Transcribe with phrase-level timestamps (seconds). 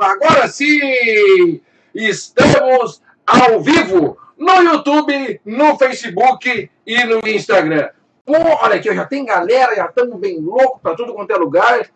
[0.00, 1.60] Agora sim!
[1.94, 7.90] Estamos ao vivo no YouTube, no Facebook e no Instagram.
[8.24, 11.88] Pô, olha aqui, já tem galera, já estamos bem louco para tudo quanto é lugar.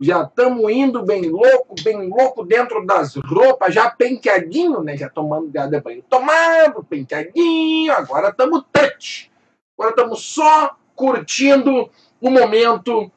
[0.00, 4.96] Já estamos indo bem louco, bem louco dentro das roupas, já penteadinho, né?
[4.96, 7.92] Já tomando de banho tomado, penteadinho.
[7.92, 9.30] Agora estamos touch.
[9.78, 11.88] Agora estamos só curtindo
[12.20, 13.10] o momento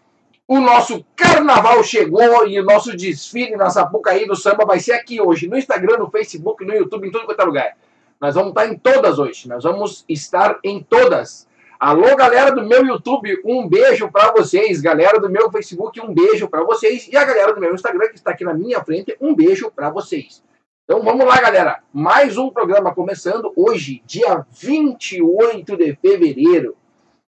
[0.47, 5.19] o nosso carnaval chegou e o nosso desfile na Sapucaí do Samba vai ser aqui
[5.19, 7.77] hoje, no Instagram, no Facebook, no YouTube, em tudo quanto é lugar.
[8.19, 11.45] Nós vamos estar em todas hoje, nós vamos estar em todas.
[11.77, 14.79] Alô, galera do meu YouTube, um beijo para vocês.
[14.81, 17.07] Galera do meu Facebook, um beijo para vocês.
[17.07, 19.89] E a galera do meu Instagram, que está aqui na minha frente, um beijo para
[19.89, 20.41] vocês.
[20.85, 21.83] Então vamos lá, galera.
[21.93, 26.75] Mais um programa começando hoje, dia 28 de fevereiro.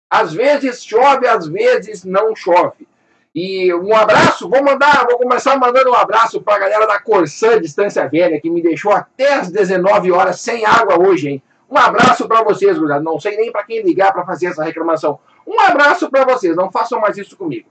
[0.09, 2.87] Às vezes chove, às vezes não chove.
[3.35, 7.59] E um abraço, vou mandar, vou começar mandando um abraço para a galera da Corsã
[7.59, 11.43] Distância Velha, que me deixou até as 19 horas sem água hoje, hein?
[11.67, 13.01] Um abraço para vocês, gurizada.
[13.01, 15.19] Não sei nem para quem ligar para fazer essa reclamação.
[15.47, 17.67] Um abraço para vocês, não façam mais isso comigo.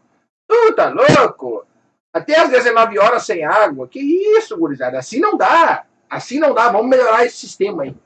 [0.49, 1.65] Tu tá louco?
[2.13, 3.87] Até as 19 horas sem água?
[3.87, 4.99] Que isso, gurizada?
[4.99, 5.85] Assim não dá.
[6.11, 6.71] Assim não dá.
[6.71, 7.97] Vamos melhorar esse sistema aí.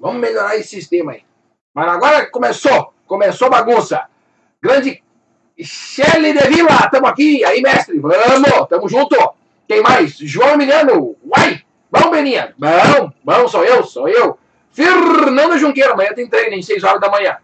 [0.00, 1.22] Vamos melhorar esse sistema aí.
[1.74, 2.92] Mas agora começou.
[3.06, 4.08] Começou bagunça.
[4.62, 5.02] Grande
[5.58, 7.44] Shelly de Vila, estamos aqui.
[7.44, 9.16] Aí, mestre, vamos, tamo junto.
[9.66, 10.16] Quem mais?
[10.16, 12.54] João Emiliano, uai, vamos, Beninha.
[12.56, 14.38] Vamos, vamos, sou eu, sou eu.
[14.70, 17.38] Fernando Junqueira, amanhã tem treino, em 6 horas da manhã.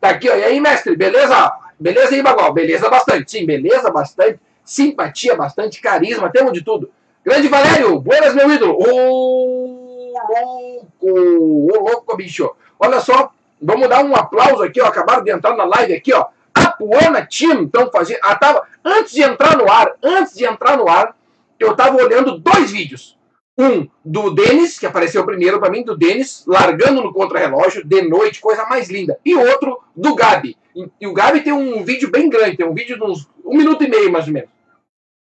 [0.00, 0.34] Tá aqui, ó.
[0.34, 1.52] E aí, mestre, beleza?
[1.78, 2.52] Beleza aí, Bagual?
[2.52, 3.30] Beleza bastante.
[3.30, 4.40] Sim, beleza bastante.
[4.64, 6.90] Simpatia bastante, carisma, temos de tudo.
[7.24, 8.76] Grande Valério, buenas, meu ídolo.
[8.80, 12.50] Ô, louco, ô, louco, bicho.
[12.80, 13.30] Olha só,
[13.62, 14.86] vamos dar um aplauso aqui, ó.
[14.86, 16.26] Acabaram de entrar na live aqui, ó.
[16.54, 18.20] Apuana Team então fazendo.
[18.22, 21.16] Ah, tava, antes de entrar no ar, antes de entrar no ar,
[21.58, 23.18] eu estava olhando dois vídeos.
[23.56, 28.40] Um do Denis, que apareceu primeiro para mim, do Denis, largando no contrarrelógio, de noite,
[28.40, 29.18] coisa mais linda.
[29.24, 30.56] E outro do Gabi.
[31.00, 33.84] E, o Gabi tem um vídeo bem grande, tem um vídeo de uns um minuto
[33.84, 34.50] e meio, mais ou menos.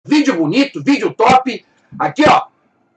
[0.06, 1.66] Vídeo bonito, vídeo top.
[2.00, 2.44] Aqui, ó.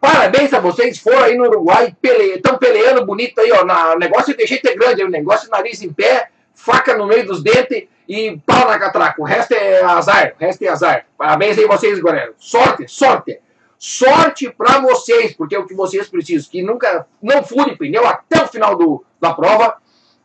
[0.00, 3.64] Parabéns a vocês, foram aí no Uruguai, estão pele, peleando bonito aí, ó.
[3.64, 7.26] Na, o negócio de jeito é grande, o negócio nariz em pé, faca no meio
[7.26, 9.20] dos dentes e pau na catraca.
[9.20, 11.06] O resto é azar, o resto é azar.
[11.16, 12.32] Parabéns aí vocês, galera.
[12.38, 13.40] Sorte, sorte.
[13.78, 16.50] Sorte para vocês, porque é o que vocês precisam.
[16.50, 19.76] Que nunca, não fure pneu até o final do, da prova.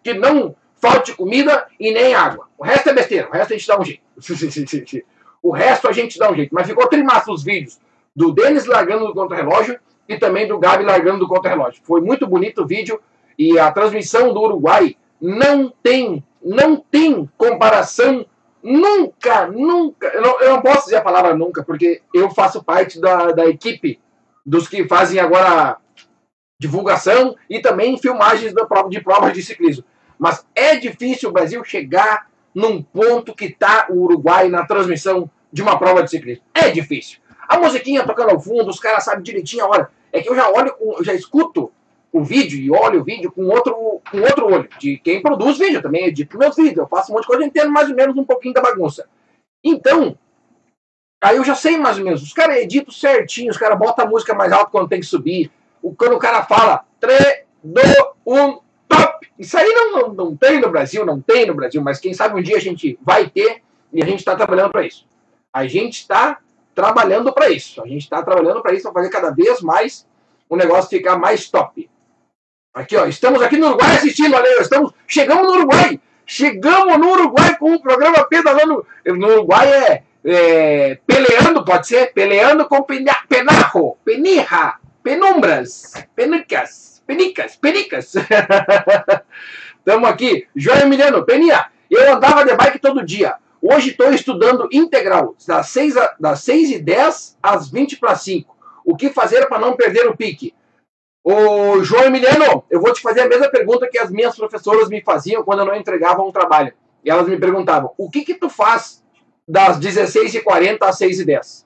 [0.04, 2.48] Que não falte comida e nem água.
[2.58, 4.02] O resto é besteira, o resto a gente dá um jeito.
[5.42, 6.54] o resto a gente dá um jeito.
[6.54, 7.80] Mas ficou trimassa os vídeos
[8.16, 11.82] do Denis largando do contra-relógio e também do Gabi largando do contra-relógio.
[11.84, 13.00] Foi muito bonito o vídeo
[13.38, 18.26] e a transmissão do Uruguai não tem não tem comparação
[18.64, 20.08] nunca, nunca.
[20.08, 23.46] Eu não, eu não, posso dizer a palavra nunca, porque eu faço parte da, da
[23.46, 24.00] equipe
[24.46, 25.78] dos que fazem agora
[26.60, 29.84] divulgação e também filmagens da prova, de provas de ciclismo.
[30.18, 35.62] Mas é difícil o Brasil chegar num ponto que está o Uruguai na transmissão de
[35.62, 36.44] uma prova de ciclismo.
[36.54, 37.20] É difícil.
[37.48, 39.92] A musiquinha tocando ao fundo, os caras sabem direitinho a hora.
[40.12, 41.72] É que eu já olho, eu já escuto
[42.12, 45.82] o vídeo e olho o vídeo com outro, com outro olho, de quem produz vídeo,
[45.82, 48.24] também edito meus vídeos, eu faço um monte de coisa, entendo mais ou menos um
[48.24, 49.08] pouquinho da bagunça.
[49.64, 50.18] Então,
[51.22, 54.10] aí eu já sei mais ou menos, os caras editam certinho, os caras botam a
[54.10, 58.60] música mais alto quando tem que subir, o, quando o cara fala 3, 2, 1,
[58.88, 59.28] top!
[59.38, 62.40] Isso aí não, não, não tem no Brasil, não tem no Brasil, mas quem sabe
[62.40, 63.62] um dia a gente vai ter
[63.94, 65.08] e a gente está trabalhando para isso.
[65.54, 66.40] A gente está
[66.76, 70.08] trabalhando para isso, a gente está trabalhando para isso, para fazer cada vez mais
[70.50, 71.90] o negócio ficar mais top.
[72.80, 77.58] Aqui, ó, estamos aqui no Uruguai assistindo, olha, estamos, chegamos no Uruguai, chegamos no Uruguai
[77.58, 82.14] com o programa pedalando, no Uruguai é, é peleando, pode ser?
[82.14, 88.14] Peleando com penarro, penirra, penumbras, penicas, penicas, penicas.
[89.80, 95.36] Estamos aqui, João Emiliano, Peninha, eu andava de bike todo dia, hoje estou estudando integral,
[95.46, 98.56] das 6, a, das 6 e 10 às 20 para 5.
[98.86, 100.54] O que fazer para não perder o pique?
[101.24, 105.02] Ô, João Emiliano, eu vou te fazer a mesma pergunta que as minhas professoras me
[105.02, 106.74] faziam quando eu não entregava um trabalho.
[107.04, 109.04] E elas me perguntavam: o que que tu faz
[109.48, 111.66] das 16h40 às 6h10?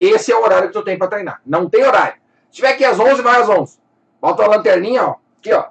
[0.00, 1.40] Esse é o horário que tu tem para treinar.
[1.46, 2.20] Não tem horário.
[2.50, 3.78] Se tiver aqui às 11, vai às 11.
[4.20, 5.16] Bota a lanterninha, ó.
[5.38, 5.66] Aqui, ó.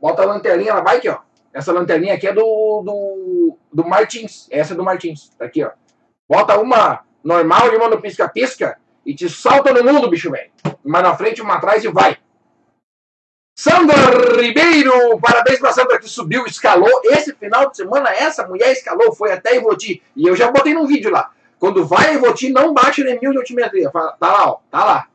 [0.00, 1.18] Bota a lanterninha na bike, ó.
[1.52, 4.46] Essa lanterninha aqui é do, do, do Martins.
[4.50, 5.30] Essa é do Martins.
[5.38, 5.70] Tá aqui, ó.
[6.28, 10.50] Bota uma normal de uma no pisca-pisca e te salta no mundo, bicho velho.
[10.84, 12.18] Uma na frente, uma atrás e vai.
[13.58, 13.96] Sandra
[14.38, 17.00] Ribeiro, parabéns para a Sandra que subiu, escalou.
[17.04, 20.02] Esse final de semana, essa mulher escalou, foi até Ivoti.
[20.14, 21.30] E eu já botei num vídeo lá.
[21.58, 23.90] Quando vai em Voti, não baixa nem mil de altimetria.
[23.90, 24.58] Tá lá, ó.
[24.70, 25.08] Tá lá.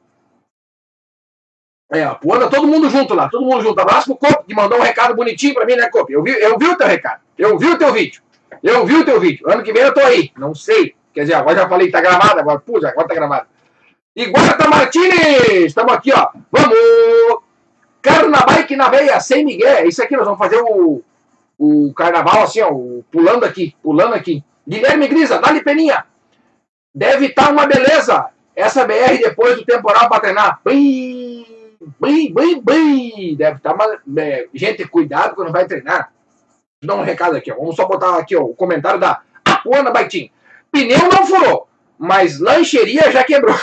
[1.92, 3.80] É, pô, anda todo mundo junto lá, todo mundo junto.
[3.80, 6.12] Abraço pro Copo, que mandou um recado bonitinho pra mim, né, Copo?
[6.12, 7.22] Eu vi, eu vi o teu recado.
[7.38, 8.24] Eu vi o teu vídeo.
[8.64, 9.48] Eu vi o teu vídeo.
[9.48, 10.32] Ano que vem eu tô aí.
[10.36, 10.96] Não sei.
[11.14, 13.48] Quer dizer, agora já falei, tá gravado, agora, pô, agora tá gravado.
[14.16, 15.68] Iguarta Martins!
[15.68, 16.30] Estamos aqui, ó.
[16.52, 17.41] Vamos!
[18.02, 19.88] Carnabike na veia, sem Miguel.
[19.88, 21.02] Isso aqui nós vamos fazer o,
[21.58, 22.72] o carnaval assim, ó,
[23.12, 24.44] pulando aqui, pulando aqui.
[24.68, 26.06] Guilherme Grisa, dá-lhe peninha.
[26.94, 30.60] Deve estar tá uma beleza essa BR depois do temporal para treinar.
[30.64, 31.46] Bem,
[32.00, 33.36] bem, bem, bem.
[33.36, 34.22] Deve estar tá uma.
[34.22, 36.12] É, gente, cuidado quando vai treinar.
[36.82, 37.56] Vou dar um recado aqui, ó.
[37.56, 40.32] Vamos só botar aqui ó, o comentário da Apuana Baitim.
[40.72, 41.68] Pneu não furou
[42.02, 43.56] mas lancheria já quebrou.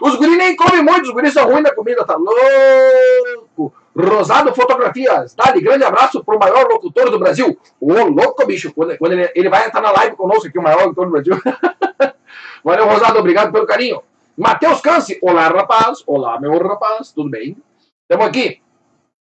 [0.00, 3.74] os guris nem comem muito, os guris são ruins da comida, tá louco.
[3.98, 7.58] Rosado Fotografias, dá-lhe grande abraço pro maior locutor do Brasil.
[7.80, 10.82] Ô, louco, bicho, quando, quando ele, ele, vai entrar na live conosco aqui, o maior
[10.82, 11.34] locutor do Brasil.
[12.62, 14.00] Valeu, Rosado, obrigado pelo carinho.
[14.36, 16.04] Matheus Cance, olá, rapaz.
[16.06, 17.56] Olá, meu rapaz, tudo bem?
[18.02, 18.62] Estamos aqui.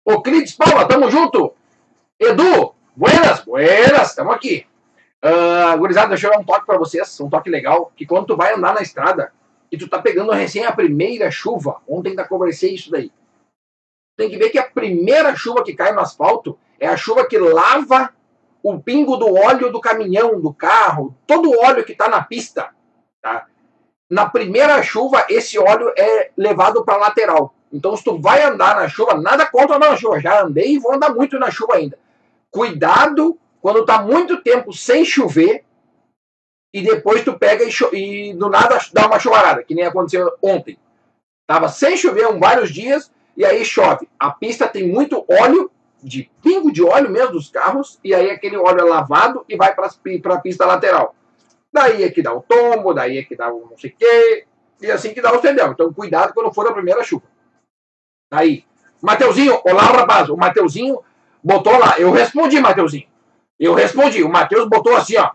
[0.05, 1.55] O Clides Paula, tamo junto.
[2.21, 4.70] Edu, buenas, buenas, estamos aqui.
[5.23, 8.37] Uh, gurizada, deixa eu dar um toque para vocês, um toque legal, que quando tu
[8.37, 9.33] vai andar na estrada
[9.71, 13.13] e tu tá pegando recém a primeira chuva, ontem ainda conversei isso daí,
[14.17, 17.39] tem que ver que a primeira chuva que cai no asfalto é a chuva que
[17.39, 18.11] lava
[18.63, 22.71] o pingo do óleo do caminhão, do carro, todo o óleo que está na pista.
[23.23, 23.47] Tá?
[24.11, 27.55] Na primeira chuva, esse óleo é levado para lateral.
[27.73, 30.93] Então, se tu vai andar na chuva, nada contra na chuva, já andei e vou
[30.93, 31.99] andar muito na chuva ainda.
[32.51, 35.65] Cuidado quando está muito tempo sem chover
[36.73, 40.79] e depois tu pega e, e, do nada dá uma chuvarada, que nem aconteceu ontem.
[41.47, 44.09] Tava sem chover há vários dias e aí chove.
[44.19, 45.71] A pista tem muito óleo,
[46.03, 49.75] de pingo de óleo mesmo dos carros, e aí aquele óleo é lavado e vai
[49.75, 49.91] para
[50.35, 51.15] a pista lateral.
[51.73, 54.47] Daí é que dá o tombo, daí é que dá o não sei o quê,
[54.81, 55.73] e assim que dá o cedel.
[55.73, 57.25] Então cuidado quando for a primeira chuva.
[58.31, 58.65] Aí,
[59.03, 61.01] Mateuzinho, olá rapaz, o Mateuzinho
[61.43, 63.09] botou lá, eu respondi, Mateuzinho.
[63.61, 65.33] Eu respondi, o Matheus botou assim, ó.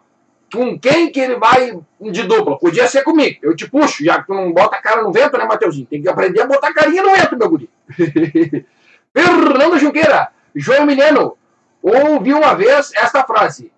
[0.51, 2.57] Com quem que ele vai de dupla?
[2.57, 3.38] Podia ser comigo.
[3.44, 5.86] Eu te puxo, já que tu não bota a cara no vento, né, Mateuzinho?
[5.86, 7.69] Tem que aprender a botar a carinha no vento, meu guri.
[9.13, 11.38] Fernando Junqueira, João Mileno,
[11.81, 13.72] ouvi uma vez esta frase.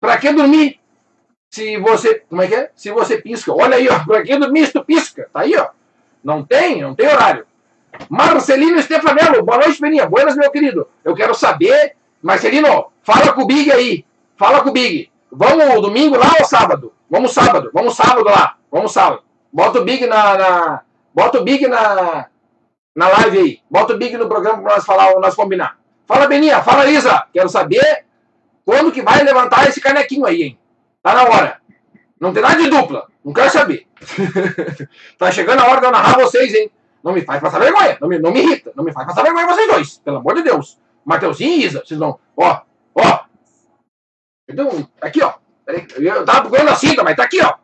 [0.00, 0.80] Pra que dormir
[1.48, 2.22] se você.
[2.28, 2.70] Como é que é?
[2.74, 3.52] Se você pisca.
[3.52, 4.00] Olha aí, ó.
[4.04, 5.28] Pra que dormir se tu pisca?
[5.32, 5.68] Tá aí, ó.
[6.24, 7.46] Não tem, não tem horário.
[8.08, 10.06] Marcelino Stefanello, boa noite, Peninha.
[10.06, 10.88] Buenas, meu querido.
[11.04, 14.04] Eu quero saber Marcelino, fala com o Big aí.
[14.36, 15.10] Fala com o Big.
[15.30, 16.92] Vamos domingo lá ou sábado?
[17.08, 17.70] Vamos sábado.
[17.72, 18.56] Vamos sábado lá.
[18.70, 19.22] Vamos sábado.
[19.52, 20.36] Bota o Big na.
[20.36, 20.82] na
[21.14, 22.26] bota o Big na.
[22.94, 23.60] Na live aí.
[23.70, 25.78] Bota o Big no programa para nós falar, nós combinar.
[26.06, 26.62] Fala, Beninha.
[26.62, 27.26] Fala, Isa.
[27.32, 28.04] Quero saber
[28.64, 30.58] quando que vai levantar esse canequinho aí, hein?
[31.02, 31.60] Tá na hora.
[32.20, 33.06] Não tem nada de dupla.
[33.24, 33.86] Não quero saber.
[35.18, 36.70] tá chegando a hora de eu narrar vocês, hein?
[37.02, 37.96] Não me faz passar vergonha.
[38.00, 38.72] Não me, não me irrita.
[38.76, 39.98] Não me faz passar vergonha vocês dois.
[39.98, 40.78] Pelo amor de Deus.
[41.04, 42.18] Mateuzinho e Isa, vocês não.
[42.36, 42.60] Ó, ó.
[44.52, 45.34] Então, aqui, ó.
[45.96, 47.54] Eu tava procurando a cinta, mas tá aqui, ó.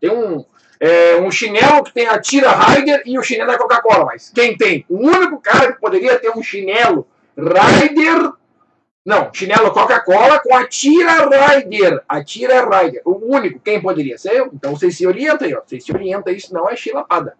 [0.00, 0.44] Tem um,
[0.80, 4.06] é, um chinelo que tem a tira Rider e o chinelo da Coca-Cola.
[4.06, 4.84] Mas quem tem?
[4.88, 8.32] O único cara que poderia ter um chinelo Rider.
[9.04, 12.02] Não, chinelo Coca-Cola com a tira Rider.
[12.08, 13.02] A tira Rider.
[13.04, 13.60] O único.
[13.60, 14.48] Quem poderia ser?
[14.52, 15.62] Então vocês se orientam aí, ó.
[15.64, 17.36] Vocês se orientam aí, senão é chilapada.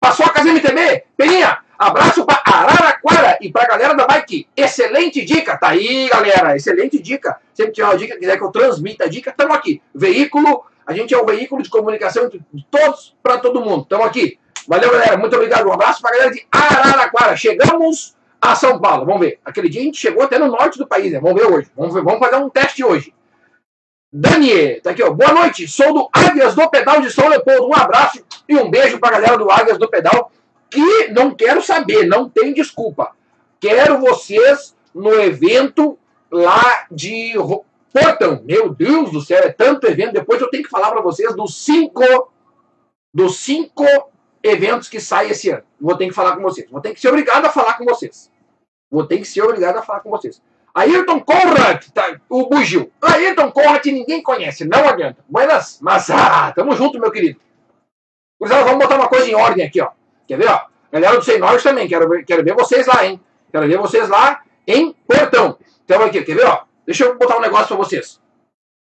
[0.00, 1.04] Passou a casa MTB?
[1.16, 4.48] Peninha, Abraço para Araraquara e para galera da bike.
[4.56, 5.58] Excelente dica.
[5.58, 6.56] Tá aí, galera.
[6.56, 7.38] Excelente dica.
[7.52, 9.82] Sempre tiver uma dica, quiser que eu transmita a dica, estamos aqui.
[9.94, 13.82] Veículo, a gente é um veículo de comunicação de todos para todo mundo.
[13.82, 14.38] Estamos aqui.
[14.66, 15.16] Valeu, galera.
[15.18, 15.68] Muito obrigado.
[15.68, 17.36] Um abraço para galera de Araraquara.
[17.36, 19.04] Chegamos a São Paulo.
[19.04, 19.38] Vamos ver.
[19.44, 21.20] Aquele dia a gente chegou até no norte do país, né?
[21.20, 21.70] Vamos ver hoje.
[21.76, 22.02] Vamos, ver.
[22.02, 23.12] Vamos fazer um teste hoje.
[24.10, 25.10] Daniel, tá aqui, ó.
[25.10, 25.68] Boa noite.
[25.68, 27.68] Sou do Águias do Pedal de São Leopoldo.
[27.68, 30.30] Um abraço e um beijo para a galera do Águias do Pedal
[30.70, 33.12] que não quero saber, não tem desculpa.
[33.60, 35.98] Quero vocês no evento
[36.30, 37.34] lá de
[37.92, 38.42] Portão.
[38.44, 40.12] Meu Deus do céu, é tanto evento.
[40.12, 42.02] Depois eu tenho que falar para vocês dos cinco,
[43.12, 43.84] dos cinco
[44.42, 45.62] eventos que saem esse ano.
[45.80, 46.70] Vou ter que falar com vocês.
[46.70, 48.30] Vou ter que ser obrigado a falar com vocês.
[48.90, 50.42] Vou ter que ser obrigado a falar com vocês.
[50.74, 52.92] Ayrton Conrad, tá, o bugio.
[53.00, 55.24] Ayrton Conrad ninguém conhece, não adianta.
[55.26, 57.40] Buenas, mas ah, tamo junto, meu querido.
[58.48, 59.88] Vamos botar uma coisa em ordem aqui, ó.
[60.26, 60.66] Quer ver, ó?
[60.92, 63.20] Galera do Sem Norte também, quero ver, quero ver vocês lá, hein?
[63.50, 65.58] Quero ver vocês lá em Portão.
[65.84, 66.62] Então aqui, quer ver, ó?
[66.84, 68.20] Deixa eu botar um negócio para vocês.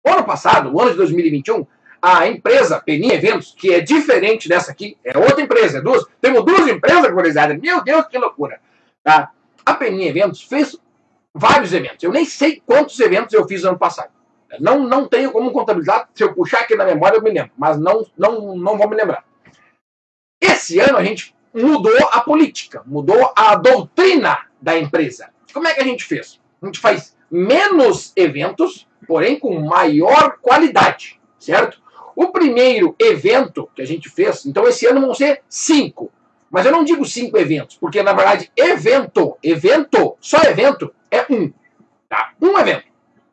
[0.06, 1.66] O ano passado, o ano de 2021,
[2.02, 6.46] a empresa Peninha Eventos, que é diferente dessa aqui, é outra empresa, é duas, temos
[6.46, 8.62] duas empresas organizadas, meu Deus, que loucura.
[9.04, 9.32] Tá?
[9.66, 10.78] A Peninha Eventos fez
[11.34, 12.04] vários eventos.
[12.04, 14.12] Eu nem sei quantos eventos eu fiz ano passado.
[14.60, 16.10] Não, não tenho como contabilizar.
[16.14, 17.52] Se eu puxar aqui na memória, eu me lembro.
[17.58, 19.24] Mas não, não, não vou me lembrar.
[20.42, 25.30] Esse ano a gente mudou a política, mudou a doutrina da empresa.
[25.54, 26.40] Como é que a gente fez?
[26.62, 31.82] A gente faz menos eventos, porém com maior qualidade, certo?
[32.16, 36.12] O primeiro evento que a gente fez, então esse ano vão ser cinco.
[36.50, 41.52] Mas eu não digo cinco eventos, porque na verdade, evento, evento, só evento, é um.
[42.08, 42.34] Tá?
[42.42, 42.86] Um evento.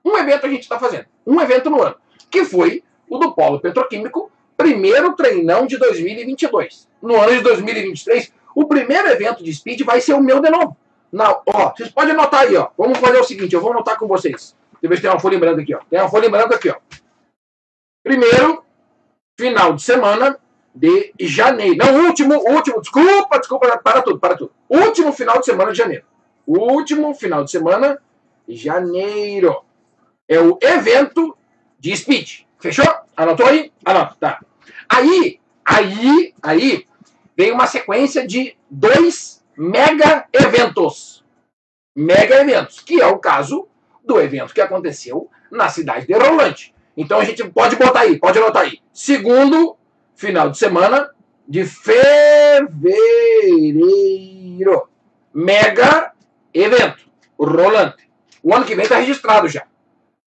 [0.04, 1.06] Um evento a gente está fazendo.
[1.26, 1.96] Um evento no ano.
[2.30, 6.88] Que foi o do Polo Petroquímico, primeiro treinão de 2022.
[7.02, 10.76] No ano de 2023, o primeiro evento de speed vai ser o meu de novo.
[11.12, 12.68] Não, ó, vocês podem anotar aí, ó.
[12.76, 14.56] Vamos fazer o seguinte, eu vou anotar com vocês.
[14.72, 15.80] Deixa eu ver se tem uma folha branca aqui, ó.
[15.88, 16.76] Tem uma folha branca aqui, ó.
[18.02, 18.64] Primeiro,
[19.38, 20.38] final de semana
[20.74, 21.76] de janeiro.
[21.76, 24.52] Não, último, último, desculpa, desculpa, para tudo, para tudo.
[24.68, 26.04] Último final de semana de janeiro.
[26.46, 28.00] Último final de semana
[28.46, 29.62] de janeiro.
[30.28, 31.36] É o evento
[31.78, 32.40] de speed.
[32.58, 33.05] Fechou?
[33.16, 33.72] Anotou aí?
[33.84, 34.40] Anota, tá.
[34.88, 36.86] Aí, aí, aí,
[37.36, 41.24] vem uma sequência de dois mega eventos.
[41.96, 43.66] Mega eventos, que é o caso
[44.04, 46.74] do evento que aconteceu na cidade de Rolante.
[46.96, 48.80] Então a gente pode botar aí, pode anotar aí.
[48.92, 49.76] Segundo
[50.14, 51.10] final de semana
[51.48, 52.76] de fevereiro.
[55.32, 56.12] Mega
[56.52, 57.06] evento.
[57.38, 58.08] Rolante.
[58.42, 59.66] O ano que vem está registrado já.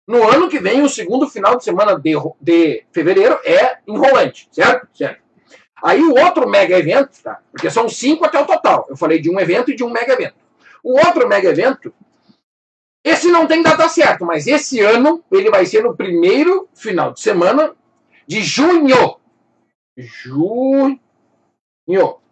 [0.08, 4.88] No ano que vem, o segundo final de semana de, de fevereiro é enrolante, certo?
[4.94, 5.24] Certo.
[5.82, 7.40] Aí o outro mega evento, tá?
[7.52, 8.86] Porque são cinco até o total.
[8.90, 10.36] Eu falei de um evento e de um mega evento.
[10.84, 11.94] O outro mega evento,
[13.04, 17.22] esse não tem data certa, mas esse ano ele vai ser no primeiro final de
[17.22, 17.74] semana
[18.28, 19.18] de junho.
[19.98, 21.00] Junho.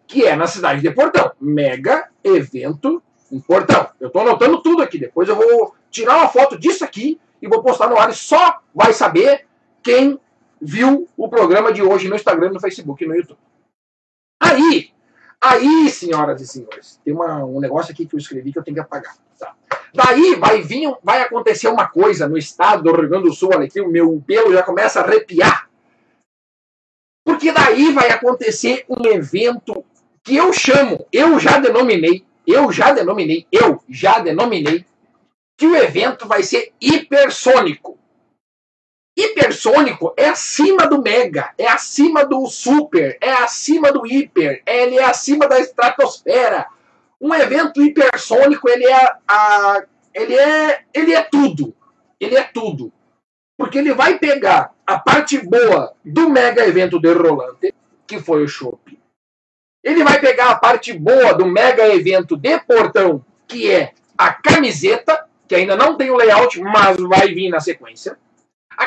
[0.07, 1.31] Que é na cidade de Portão.
[1.39, 3.01] Mega evento
[3.31, 3.89] em Portão.
[3.99, 4.97] Eu estou anotando tudo aqui.
[4.97, 8.59] Depois eu vou tirar uma foto disso aqui e vou postar no ar e só
[8.73, 9.45] vai saber
[9.81, 10.19] quem
[10.61, 13.39] viu o programa de hoje no Instagram, no Facebook e no YouTube.
[14.39, 14.91] Aí,
[15.41, 18.75] aí, senhoras e senhores, tem uma, um negócio aqui que eu escrevi que eu tenho
[18.75, 19.15] que apagar.
[19.39, 19.55] Tá?
[19.93, 23.65] Daí vai vir, vai acontecer uma coisa no estado do Rio Grande do Sul, olha
[23.65, 25.69] aqui, o meu pelo já começa a arrepiar.
[27.25, 29.83] Porque daí vai acontecer um evento
[30.23, 34.85] que eu chamo, eu já denominei, eu já denominei, eu já denominei
[35.61, 37.95] que o evento vai ser hipersônico.
[39.15, 45.03] Hipersônico é acima do mega, é acima do super, é acima do hiper, ele é
[45.03, 46.65] acima da estratosfera.
[47.21, 49.83] Um evento hipersônico, ele é, a,
[50.15, 51.75] ele é, ele é tudo.
[52.19, 52.91] Ele é tudo.
[53.55, 57.71] Porque ele vai pegar a parte boa do mega evento de Rolante,
[58.07, 58.97] que foi o Chopp.
[59.83, 65.29] Ele vai pegar a parte boa do mega evento de Portão, que é a camiseta,
[65.51, 68.17] que ainda não tem o layout, mas vai vir na sequência.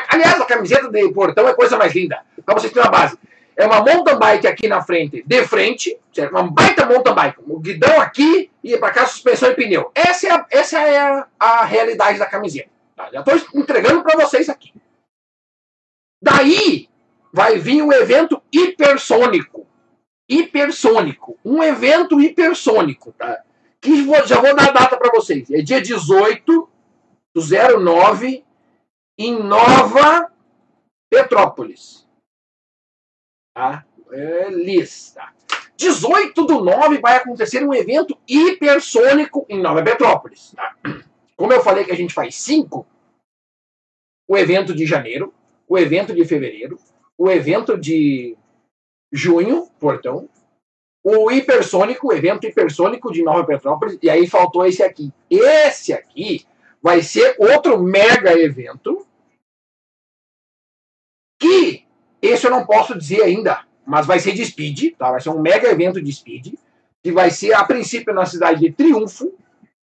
[0.09, 2.23] Aliás, a camiseta de portão é coisa mais linda.
[2.43, 3.19] Para vocês terem uma base.
[3.55, 6.31] É uma mountain bike aqui na frente, de frente, certo?
[6.31, 7.37] uma baita mountain bike.
[7.47, 9.91] O guidão aqui e para cá suspensão e pneu.
[9.93, 12.69] Essa é a, essa é a, a realidade da camiseta.
[12.95, 13.11] Tá?
[13.13, 14.73] Já estou entregando para vocês aqui.
[16.19, 16.89] Daí
[17.31, 19.67] vai vir um evento hipersônico.
[20.27, 21.37] Hipersônico.
[21.45, 23.11] Um evento hipersônico.
[23.11, 23.44] Tá?
[23.85, 25.49] Que já vou dar a data para vocês.
[25.51, 26.69] É dia 18
[27.33, 27.41] do
[27.79, 28.43] 09
[29.17, 30.31] em Nova
[31.09, 32.07] Petrópolis.
[33.53, 33.85] Tá?
[34.11, 35.33] É, lista.
[35.77, 40.53] 18 do 9 vai acontecer um evento hipersônico em Nova Petrópolis.
[40.55, 40.75] Tá?
[41.37, 42.87] Como eu falei que a gente faz cinco,
[44.27, 45.33] o evento de janeiro,
[45.67, 46.79] o evento de fevereiro,
[47.17, 48.35] o evento de
[49.11, 50.27] junho, portão,
[51.07, 55.13] o hipersônico, o evento hipersônico de Nova Petrópolis, e aí faltou esse aqui.
[55.29, 56.43] Esse aqui
[56.81, 59.05] vai ser outro mega evento
[61.39, 61.85] que
[62.19, 65.11] esse eu não posso dizer ainda, mas vai ser de speed, tá?
[65.11, 66.55] Vai ser um mega evento de speed,
[67.03, 69.31] que vai ser a princípio na cidade de Triunfo,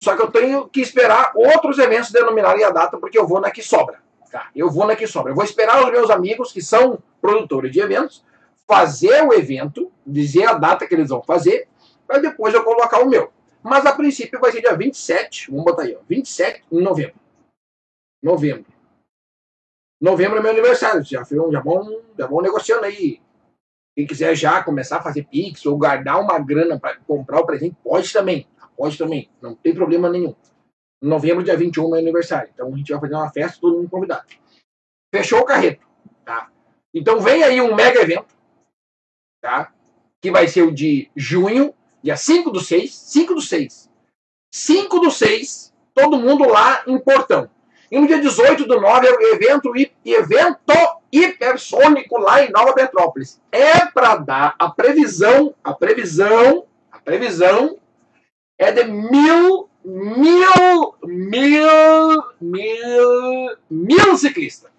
[0.00, 3.50] só que eu tenho que esperar outros eventos denominarem a data, porque eu vou na
[3.50, 3.98] que sobra.
[4.30, 4.50] Tá?
[4.54, 5.32] Eu vou na que sobra.
[5.32, 8.22] Eu vou esperar os meus amigos que são produtores de eventos
[8.68, 11.66] fazer o evento, dizer a data que eles vão fazer,
[12.06, 13.32] para depois eu colocar o meu.
[13.62, 17.16] Mas a princípio vai ser dia 27, vamos botar aí, ó, 27 de novembro.
[18.22, 18.72] Novembro.
[20.00, 23.20] Novembro é meu aniversário, já, já, vão, já vão negociando aí.
[23.96, 27.76] Quem quiser já começar a fazer Pix ou guardar uma grana para comprar o presente,
[27.82, 28.46] pode também.
[28.76, 30.36] Pode também, não tem problema nenhum.
[31.02, 32.50] Novembro, dia 21, é meu aniversário.
[32.54, 34.24] Então a gente vai fazer uma festa, todo mundo convidado.
[35.12, 35.84] Fechou o carreto.
[36.24, 36.48] Tá?
[36.94, 38.37] Então vem aí um mega evento
[39.40, 39.72] tá?
[40.20, 43.88] que vai ser o de junho, dia 5 do 6, 5 do 6.
[44.52, 47.48] 5 do 6, todo mundo lá em Portão.
[47.90, 49.72] E no dia 18 do 9 é o evento,
[50.04, 50.74] evento
[51.10, 53.40] hipersônico lá em Nova Petrópolis.
[53.50, 57.78] É para dar a previsão, a previsão, a previsão
[58.58, 64.70] é de mil, mil, mil, mil, mil ciclistas.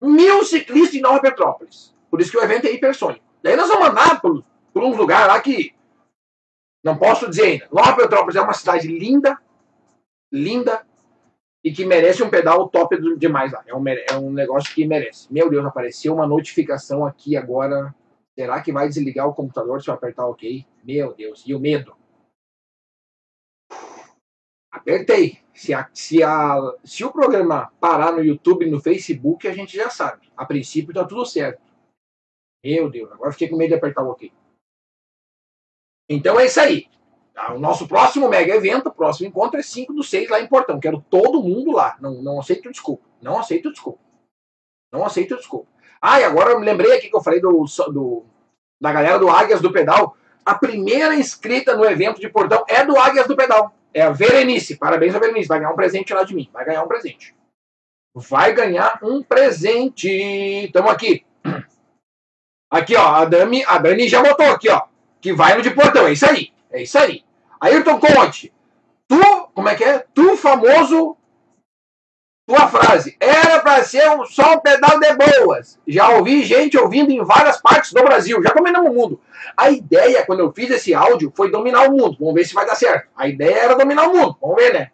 [0.00, 1.94] Mil ciclistas em Nova Petrópolis.
[2.10, 3.31] Por isso que o evento é hipersônico.
[3.42, 5.74] Daí nós vamos andar por, por uns lugares lá que
[6.82, 7.68] não posso dizer ainda.
[7.70, 9.38] Nova Petrópolis é uma cidade linda,
[10.30, 10.84] linda,
[11.64, 13.62] e que merece um pedal top demais lá.
[13.66, 15.32] É um, é um negócio que merece.
[15.32, 17.94] Meu Deus, apareceu uma notificação aqui agora.
[18.34, 20.66] Será que vai desligar o computador se eu apertar OK?
[20.82, 21.94] Meu Deus, e o medo?
[24.70, 25.38] Apertei.
[25.54, 29.76] Se, a, se, a, se o programa parar no YouTube e no Facebook, a gente
[29.76, 30.32] já sabe.
[30.36, 31.62] A princípio tá tudo certo.
[32.64, 34.32] Meu Deus, agora fiquei com medo de apertar o OK.
[36.08, 36.88] Então é isso aí.
[37.34, 37.54] Tá?
[37.54, 40.78] O nosso próximo mega evento, próximo encontro é 5 do 6 lá em Portão.
[40.78, 41.96] Quero todo mundo lá.
[42.00, 43.04] Não, não aceito desculpa.
[43.20, 44.00] Não aceito desculpa.
[44.92, 45.70] Não aceito desculpa.
[46.00, 48.24] Ah, e agora eu me lembrei aqui que eu falei do, do,
[48.80, 50.16] da galera do Águias do Pedal.
[50.44, 53.72] A primeira inscrita no evento de Portão é do Águias do Pedal.
[53.94, 54.76] É a Verenice.
[54.76, 55.48] Parabéns a Verenice.
[55.48, 56.50] Vai ganhar um presente lá de mim.
[56.52, 57.34] Vai ganhar um presente.
[58.14, 60.08] Vai ganhar um presente.
[60.08, 61.24] Estamos aqui.
[62.72, 63.06] Aqui, ó.
[63.06, 64.80] A Dani, a Dani já botou aqui, ó.
[65.20, 66.06] Que vai no de Portão.
[66.06, 66.50] É isso aí.
[66.70, 67.22] É isso aí.
[67.60, 68.52] Ayrton Conte,
[69.06, 69.20] tu,
[69.54, 70.04] como é que é?
[70.12, 71.16] Tu famoso,
[72.44, 75.78] tua frase, era para ser um, só um pedal de boas.
[75.86, 79.20] Já ouvi gente ouvindo em várias partes do Brasil, já dominamos o mundo.
[79.56, 82.16] A ideia, quando eu fiz esse áudio, foi dominar o mundo.
[82.18, 83.06] Vamos ver se vai dar certo.
[83.16, 84.36] A ideia era dominar o mundo.
[84.40, 84.90] Vamos ver, né?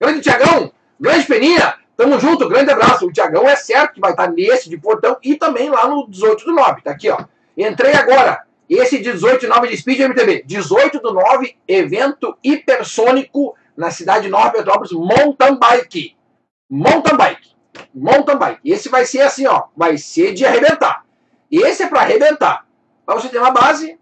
[0.00, 3.06] Grande Tiagão, grande Peninha, tamo junto, grande abraço.
[3.06, 6.44] O Tiagão é certo que vai estar nesse de Portão e também lá no 18
[6.44, 6.80] do 9.
[6.82, 7.24] Tá aqui, ó.
[7.56, 8.44] Entrei agora.
[8.70, 10.44] Esse 18 do 9 de Speed MTV.
[10.46, 16.16] 18 do 9, evento hipersônico na cidade de Nova Petrópolis, mountain bike.
[16.70, 17.56] Mountain bike.
[17.92, 18.60] Mountain bike.
[18.64, 19.64] Esse vai ser assim, ó.
[19.76, 21.04] Vai ser de arrebentar.
[21.50, 22.64] Esse é para arrebentar.
[23.04, 23.98] Para você ter uma base,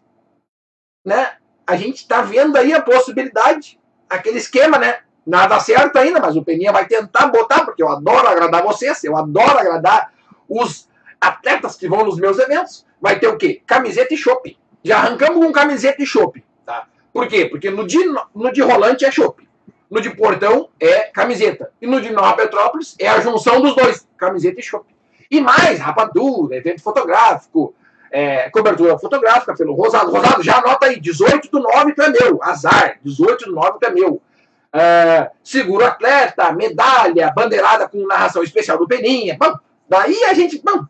[1.04, 1.36] né?
[1.66, 3.80] A gente está vendo aí a possibilidade,
[4.10, 4.98] aquele esquema, né?
[5.26, 9.16] Nada certo ainda, mas o Peninha vai tentar botar, porque eu adoro agradar vocês, eu
[9.16, 10.12] adoro agradar
[10.48, 10.88] os
[11.20, 13.60] atletas que vão nos meus eventos vai ter o quê?
[13.66, 14.56] Camiseta e chopp.
[14.82, 16.42] Já arrancamos com camiseta e chopp.
[16.64, 16.86] Tá?
[17.12, 17.46] Por quê?
[17.46, 17.98] Porque no de,
[18.34, 19.46] no de rolante é chopp.
[19.90, 21.72] No de portão é camiseta.
[21.80, 24.86] E no de Nova Petrópolis é a junção dos dois, camiseta e chopp.
[25.30, 27.74] E mais, rapadura, evento fotográfico,
[28.10, 30.10] é, cobertura fotográfica pelo Rosado.
[30.10, 32.42] Rosado, já anota aí, 18 do 9 tu é meu.
[32.42, 34.20] Azar, 18 do 9 tu é meu.
[34.78, 39.36] É, seguro atleta, medalha, bandeirada com narração especial do Peninha.
[39.38, 39.58] Bom,
[39.88, 40.60] daí a gente.
[40.62, 40.84] Bom,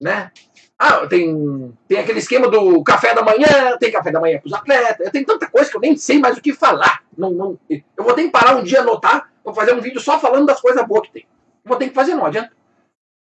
[0.00, 0.32] né?
[0.76, 4.52] Ah, tem, tem aquele esquema do café da manhã, tem café da manhã para os
[4.52, 7.04] atletas, tem tanta coisa que eu nem sei mais o que falar.
[7.16, 10.18] Não, não, eu vou ter que parar um dia anotar, vou fazer um vídeo só
[10.18, 11.26] falando das coisas boas que tem.
[11.64, 12.50] Vou ter que fazer, não adianta.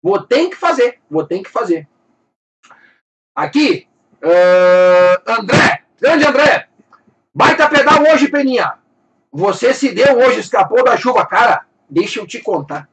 [0.01, 1.87] Vou ter que fazer, vou ter que fazer.
[3.35, 3.87] Aqui,
[4.23, 6.67] uh, André, grande André,
[7.33, 8.79] baita pedal hoje, Peninha.
[9.31, 11.25] Você se deu hoje, escapou da chuva.
[11.25, 12.89] Cara, deixa eu te contar.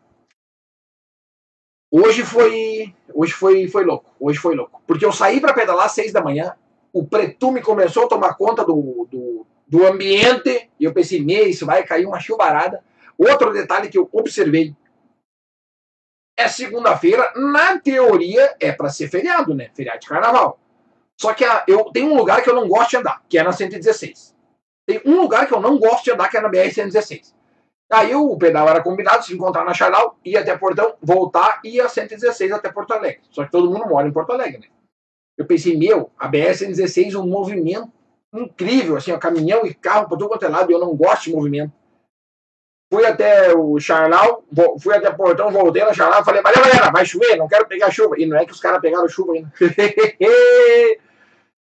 [1.91, 4.11] Hoje foi, hoje foi, foi louco.
[4.21, 4.83] Hoje foi louco.
[4.87, 6.55] Porque eu saí para pedalar às seis da manhã,
[6.93, 11.67] o pretume começou a tomar conta do, do, do ambiente, e eu pensei, me, isso
[11.67, 12.85] vai cair uma chuvarada.
[13.17, 14.77] Outro detalhe que eu observei,
[16.37, 19.71] é segunda-feira, na teoria é para ser feriado, né?
[19.75, 20.61] Feriado de carnaval.
[21.21, 23.43] Só que a, eu tenho um lugar que eu não gosto de andar, que é
[23.43, 24.37] na 116.
[24.87, 27.35] Tem um lugar que eu não gosto de andar, que é na BR-116.
[27.91, 31.89] Aí o pedal era combinado, se encontrar na Charlau, ir até Portão, voltar e ia
[31.89, 33.21] 116 até Porto Alegre.
[33.31, 34.67] Só que todo mundo mora em Porto Alegre, né?
[35.37, 37.91] Eu pensei, meu, a BR-116 um movimento
[38.33, 41.25] incrível, assim, ó, caminhão e carro para todo quanto é lado, e eu não gosto
[41.25, 41.73] de movimento.
[42.93, 44.45] Fui até o Charlau,
[44.81, 48.15] fui até Portão, voltei na Charlau, falei, valeu galera, vai chover, não quero pegar chuva.
[48.19, 49.53] E não é que os caras pegaram chuva ainda.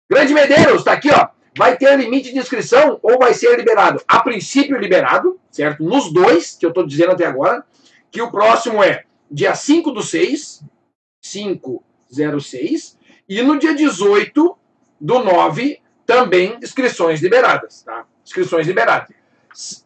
[0.09, 4.01] Grande Medeiros, tá aqui, ó vai ter limite de inscrição ou vai ser liberado?
[4.07, 5.83] A princípio liberado, certo?
[5.83, 7.65] Nos dois, que eu estou dizendo até agora,
[8.11, 10.63] que o próximo é dia 5 do 6,
[11.21, 14.57] 506, e no dia 18
[14.99, 18.05] do 9, também inscrições liberadas, tá?
[18.23, 19.15] Inscrições liberadas.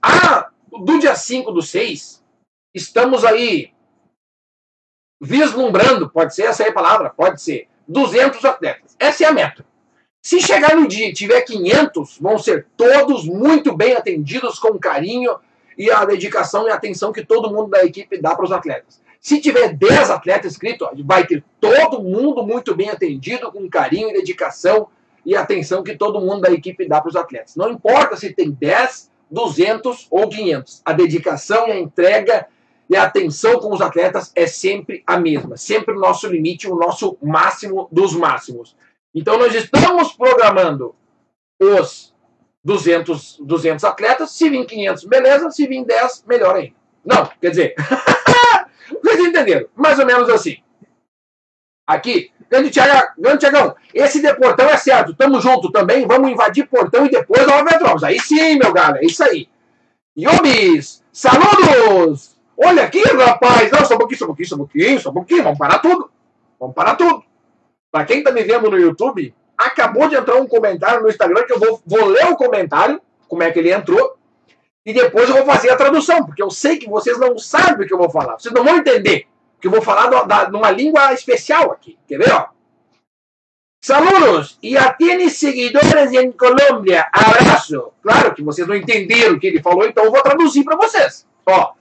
[0.01, 2.23] Ah, do dia 5 do 6,
[2.73, 3.71] estamos aí
[5.21, 8.95] vislumbrando, pode ser essa aí a palavra, pode ser, 200 atletas.
[8.99, 9.68] Essa é a meta.
[10.21, 15.38] Se chegar no dia e tiver 500, vão ser todos muito bem atendidos com carinho
[15.77, 19.01] e a dedicação e atenção que todo mundo da equipe dá para os atletas.
[19.21, 24.13] Se tiver 10 atletas inscritos, vai ter todo mundo muito bem atendido com carinho e
[24.13, 24.88] dedicação
[25.25, 27.55] e atenção que todo mundo da equipe dá para os atletas.
[27.55, 30.82] Não importa se tem 10 200 ou 500.
[30.84, 32.47] A dedicação e a entrega
[32.89, 35.55] e a atenção com os atletas é sempre a mesma.
[35.55, 38.75] Sempre o nosso limite, o nosso máximo dos máximos.
[39.13, 40.95] Então nós estamos programando
[41.59, 42.13] os
[42.63, 44.31] 200, 200 atletas.
[44.31, 45.51] Se vir 500, beleza.
[45.51, 46.75] Se vir 10, melhor ainda.
[47.03, 47.75] Não, quer dizer,
[49.01, 49.67] vocês entenderam.
[49.75, 50.57] Mais ou menos assim.
[51.87, 53.45] Aqui, grande Tiagão, grande
[53.93, 55.15] esse de portão é certo.
[55.15, 56.05] Tamo junto também.
[56.05, 58.03] Vamos invadir portão e depois Nova Petrópolis.
[58.03, 59.49] Aí sim, meu galera, é isso aí.
[60.17, 62.37] Yobis, saludos!
[62.57, 63.71] Olha aqui, rapaz!
[63.71, 65.43] Não, só um pouquinho, só um pouquinho, só um pouquinho, só um pouquinho.
[65.43, 66.11] Vamos parar tudo.
[66.59, 67.23] Vamos parar tudo.
[67.91, 71.54] Para quem está me vendo no YouTube, acabou de entrar um comentário no Instagram que
[71.54, 74.17] eu vou, vou ler o comentário, como é que ele entrou,
[74.86, 77.88] e depois eu vou fazer a tradução, porque eu sei que vocês não sabem o
[77.88, 78.39] que eu vou falar.
[78.39, 81.97] Vocês não vão entender, porque eu vou falar do, da, numa língua especial aqui.
[82.08, 82.45] Quer ver?
[83.82, 84.58] Saludos!
[84.62, 87.08] E a tienes seguidores em Colômbia.
[87.13, 87.91] Abraço!
[88.02, 91.25] Claro que vocês não entenderam o que ele falou, então eu vou traduzir para vocês.
[91.45, 91.73] Ó,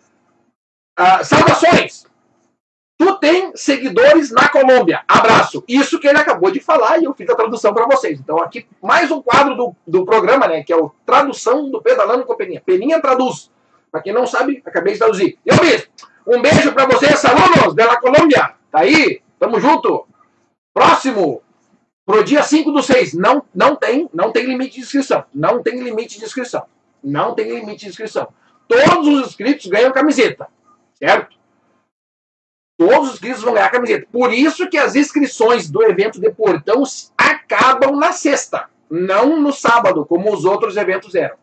[0.96, 2.04] ah, saudações!
[2.98, 5.02] Tu tem seguidores na Colômbia.
[5.06, 5.62] Abraço.
[5.68, 8.18] Isso que ele acabou de falar e eu fiz a tradução para vocês.
[8.18, 10.64] Então, aqui, mais um quadro do, do programa, né?
[10.64, 12.60] Que é o Tradução do Pedalando com Peninha.
[12.60, 13.52] Peninha traduz.
[13.92, 15.38] Para quem não sabe, acabei de traduzir.
[15.46, 15.86] Eu mesmo.
[16.26, 18.54] Um beijo para vocês, alunos da Colômbia.
[18.70, 19.22] Tá aí?
[19.38, 20.04] Tamo junto.
[20.74, 21.40] Próximo.
[22.04, 23.14] Pro dia 5 do 6.
[23.14, 25.24] Não, não tem, não tem limite de inscrição.
[25.32, 26.64] Não tem limite de inscrição.
[27.02, 28.28] Não tem limite de inscrição.
[28.66, 30.48] Todos os inscritos ganham camiseta
[30.98, 31.36] certo?
[32.78, 34.06] Todos os inscritos vão ganhar camiseta.
[34.12, 36.84] Por isso que as inscrições do evento de Portão
[37.16, 41.34] acabam na sexta, não no sábado, como os outros eventos eram.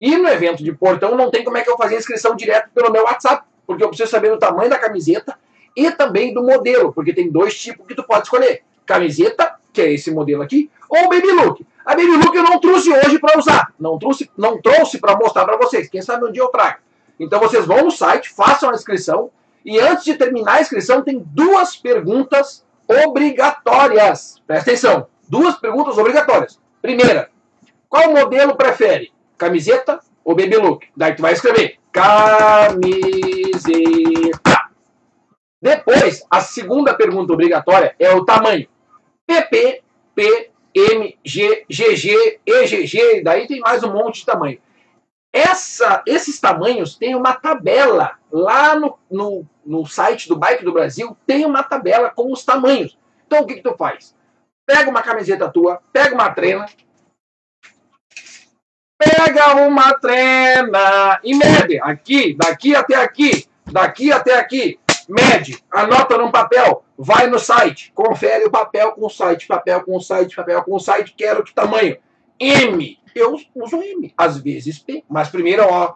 [0.00, 2.92] E no evento de Portão não tem como é que eu fazer inscrição direto pelo
[2.92, 5.36] meu WhatsApp, porque eu preciso saber do tamanho da camiseta
[5.76, 8.62] e também do modelo, porque tem dois tipos que tu pode escolher.
[8.86, 11.66] Camiseta, que é esse modelo aqui, ou Baby Look.
[11.84, 15.44] A Baby Look eu não trouxe hoje para usar, não trouxe, não trouxe para mostrar
[15.44, 15.88] para vocês.
[15.88, 16.78] Quem sabe um dia eu trago.
[17.18, 19.32] Então vocês vão no site, façam a inscrição
[19.64, 24.42] e antes de terminar a inscrição tem duas perguntas obrigatórias.
[24.46, 26.58] Presta atenção, duas perguntas obrigatórias.
[26.80, 27.30] Primeira,
[27.88, 29.12] qual modelo prefere?
[29.36, 30.86] Camiseta ou baby look?
[30.96, 32.88] Daí tu vai escrever camiseta.
[35.60, 38.68] Depois, a segunda pergunta obrigatória é o tamanho.
[39.26, 39.82] PP,
[40.14, 44.58] P, M, G, GG, EGG, daí tem mais um monte de tamanho.
[45.32, 51.16] Essa, esses tamanhos tem uma tabela lá no, no, no, site do Bike do Brasil,
[51.26, 52.98] tem uma tabela com os tamanhos.
[53.26, 54.14] Então o que, que tu faz?
[54.66, 56.66] Pega uma camiseta tua, pega uma trena,
[58.98, 66.30] pega uma trena e mede aqui, daqui até aqui, daqui até aqui, mede, anota num
[66.30, 70.62] papel, vai no site, confere o papel com o site, papel com o site, papel
[70.64, 71.98] com o site, quero que tamanho.
[72.40, 75.04] M eu uso M, às vezes P.
[75.08, 75.94] Mas primeiro, ó,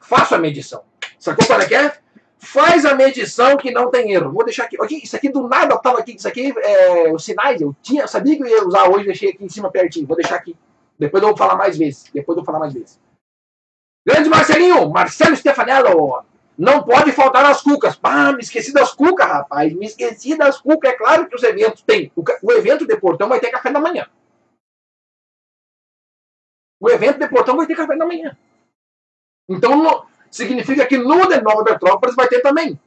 [0.00, 0.82] faço a medição.
[1.18, 1.92] Sacou qual é que é?
[2.38, 4.32] Faz a medição que não tem erro.
[4.32, 4.76] Vou deixar aqui.
[4.80, 6.14] aqui isso aqui do nada estava aqui.
[6.14, 7.60] Isso aqui é os sinais.
[7.60, 10.06] Eu tinha, sabia que eu ia usar hoje, deixei aqui em cima pertinho.
[10.06, 10.56] Vou deixar aqui.
[10.98, 12.04] Depois eu vou falar mais vezes.
[12.14, 13.00] Depois eu vou falar mais vezes.
[14.06, 16.22] Grande Marcelinho, Marcelo Stefanello.
[16.56, 17.98] Não pode faltar as cucas.
[18.02, 19.74] Ah, me esqueci das cucas, rapaz.
[19.74, 20.92] Me esqueci das cucas.
[20.92, 22.12] É claro que os eventos têm.
[22.14, 24.06] O evento de portão vai ter café da manhã.
[26.80, 28.36] O evento de Portão vai ter café da manhã.
[29.48, 32.78] Então, no, significa que no de Nova Petrópolis vai ter também.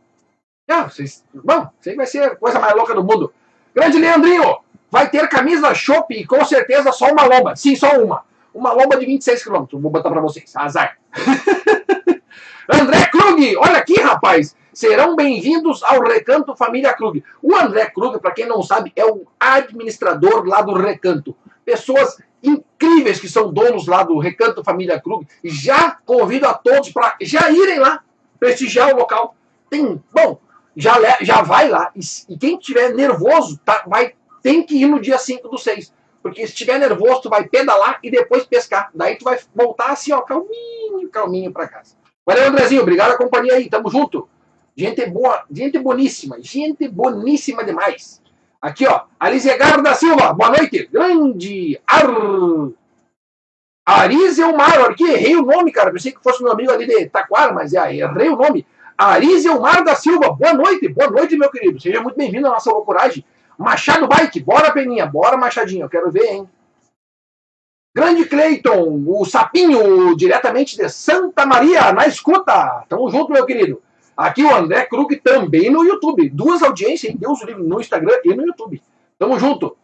[0.69, 3.33] Ah, vocês, bom, isso aí vai ser a coisa mais louca do mundo.
[3.73, 4.59] Grande Leandrinho,
[4.91, 7.55] vai ter camisa chopp e com certeza só uma lomba.
[7.55, 8.23] Sim, só uma.
[8.53, 9.65] Uma lomba de 26 km.
[9.73, 10.55] Vou botar para vocês.
[10.55, 10.97] Azar.
[12.71, 14.55] André Krug, olha aqui, rapaz.
[14.71, 17.23] Serão bem-vindos ao Recanto Família Krug.
[17.41, 21.35] O André Krug, para quem não sabe, é o administrador lá do Recanto.
[21.65, 25.27] Pessoas incríveis que são donos lá do Recanto Família Krug.
[25.43, 28.03] Já convido a todos para já irem lá,
[28.39, 29.35] prestigiar o local.
[29.69, 30.39] Tem, bom,
[30.75, 31.91] já, já vai lá.
[31.95, 31.99] E,
[32.33, 35.93] e quem tiver nervoso, tá, vai, tem que ir no dia 5 do 6.
[36.21, 38.89] Porque se tiver nervoso, tu vai pedalar e depois pescar.
[38.93, 41.95] Daí tu vai voltar assim, ó, calminho, calminho para casa.
[42.25, 42.81] Valeu, Andrezinho.
[42.81, 43.69] Obrigado a companhia aí.
[43.69, 44.27] Tamo junto.
[44.75, 46.37] Gente boa, gente boníssima.
[46.41, 48.18] Gente boníssima demais.
[48.61, 49.03] Aqui, ó.
[49.17, 50.87] Alizegar da Silva, boa noite.
[50.91, 52.07] Grande Ar.
[53.85, 55.91] Arizelmar, aqui, errei o nome, cara.
[55.91, 58.67] Pensei que fosse meu amigo ali de Taquara, mas é, errei o nome.
[58.97, 61.79] Arizelmar da Silva, boa noite, boa noite, meu querido.
[61.79, 63.25] Seja muito bem-vindo à nossa loucuragem.
[63.57, 66.49] Machado Bike, bora, Peninha, bora, Machadinho, eu quero ver, hein?
[67.95, 72.85] Grande Cleiton, o Sapinho, diretamente de Santa Maria, na escuta.
[72.87, 73.81] Tamo junto, meu querido.
[74.19, 76.29] Aqui o André Krug também no YouTube.
[76.29, 78.81] Duas audiências, Deus o livre, no Instagram e no YouTube.
[79.17, 79.77] Tamo junto.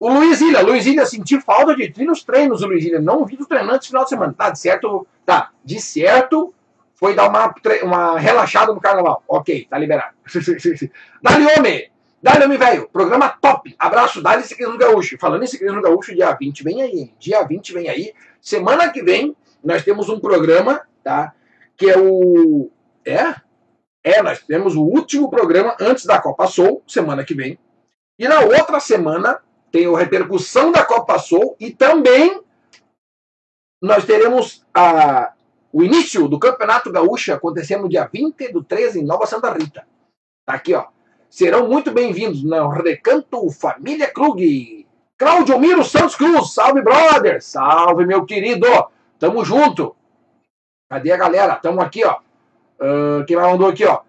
[0.00, 3.02] O Luiz Ilha, Luiz Ilha, senti falta de ti nos treinos, o Luiz Ilha.
[3.02, 4.32] Não vi os treinantes no final de semana.
[4.32, 5.50] Tá, de certo, tá.
[5.62, 6.54] De certo,
[6.94, 9.22] foi dar uma, uma relaxada no carnaval.
[9.28, 10.14] Ok, tá liberado.
[11.22, 11.90] Dali homem!
[12.22, 12.88] Dali homem, velho!
[12.90, 13.74] Programa top!
[13.78, 15.18] Abraço, Dali Ciclismo Gaúcho.
[15.18, 17.12] Falando em Ciclismo Gaúcho, dia 20 vem aí.
[17.18, 18.14] Dia 20 vem aí.
[18.40, 21.34] Semana que vem, nós temos um programa, tá?
[21.76, 22.70] Que é o.
[23.06, 23.34] É?
[24.02, 27.58] É, nós temos o último programa antes da Copa Soul, semana que vem.
[28.18, 29.40] E na outra semana
[29.72, 32.40] tem a repercussão da Copa Soul e também
[33.82, 35.32] nós teremos a,
[35.72, 39.86] o início do Campeonato Gaúcho acontecendo no dia 20 do 13 em Nova Santa Rita.
[40.46, 40.86] Tá aqui, ó.
[41.28, 44.86] Serão muito bem-vindos no Recanto Família Krug.
[45.18, 47.42] Claudio Miro Santos Cruz, salve, brother!
[47.42, 48.66] Salve, meu querido!
[49.18, 49.96] Tamo junto!
[50.88, 51.56] Cadê a galera?
[51.56, 52.18] Tamo aqui, ó.
[52.80, 54.00] Uh, quem mandou aqui, ó?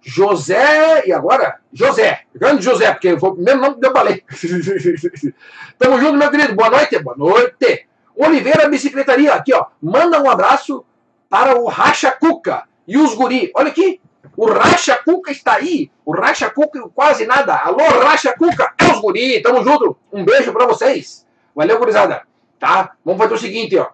[0.00, 1.60] José, e agora?
[1.72, 4.22] José, grande José, porque foi o primeiro nome que eu falei.
[5.78, 6.54] Tamo junto, meu querido.
[6.54, 7.86] Boa noite, boa noite.
[8.14, 9.66] Oliveira Bicicletaria, aqui, ó.
[9.80, 10.84] Manda um abraço
[11.28, 13.50] para o Racha Cuca e os guri.
[13.56, 13.98] Olha aqui,
[14.36, 15.90] o Racha Cuca está aí.
[16.04, 17.56] O Racha Cuca quase nada.
[17.56, 19.40] Alô, Racha Cuca, é os guri.
[19.40, 19.96] Tamo junto.
[20.12, 21.26] Um beijo para vocês.
[21.54, 22.22] Valeu, gurizada.
[22.58, 22.94] Tá?
[23.02, 23.88] Vamos fazer o seguinte, ó.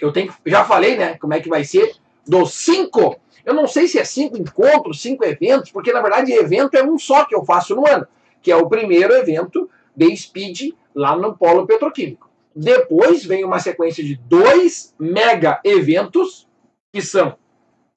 [0.00, 1.94] Eu tenho, já falei, né, como é que vai ser
[2.26, 6.74] dos cinco eu não sei se é cinco encontros, cinco eventos, porque na verdade evento
[6.74, 8.06] é um só que eu faço no ano,
[8.40, 12.30] que é o primeiro evento de Speed lá no Polo Petroquímico.
[12.54, 16.46] Depois vem uma sequência de dois mega eventos,
[16.92, 17.36] que são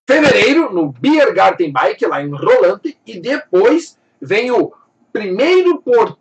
[0.07, 4.73] fevereiro, no Beer Garden Bike, lá em Rolante, e depois vem o
[5.11, 6.17] primeiro por...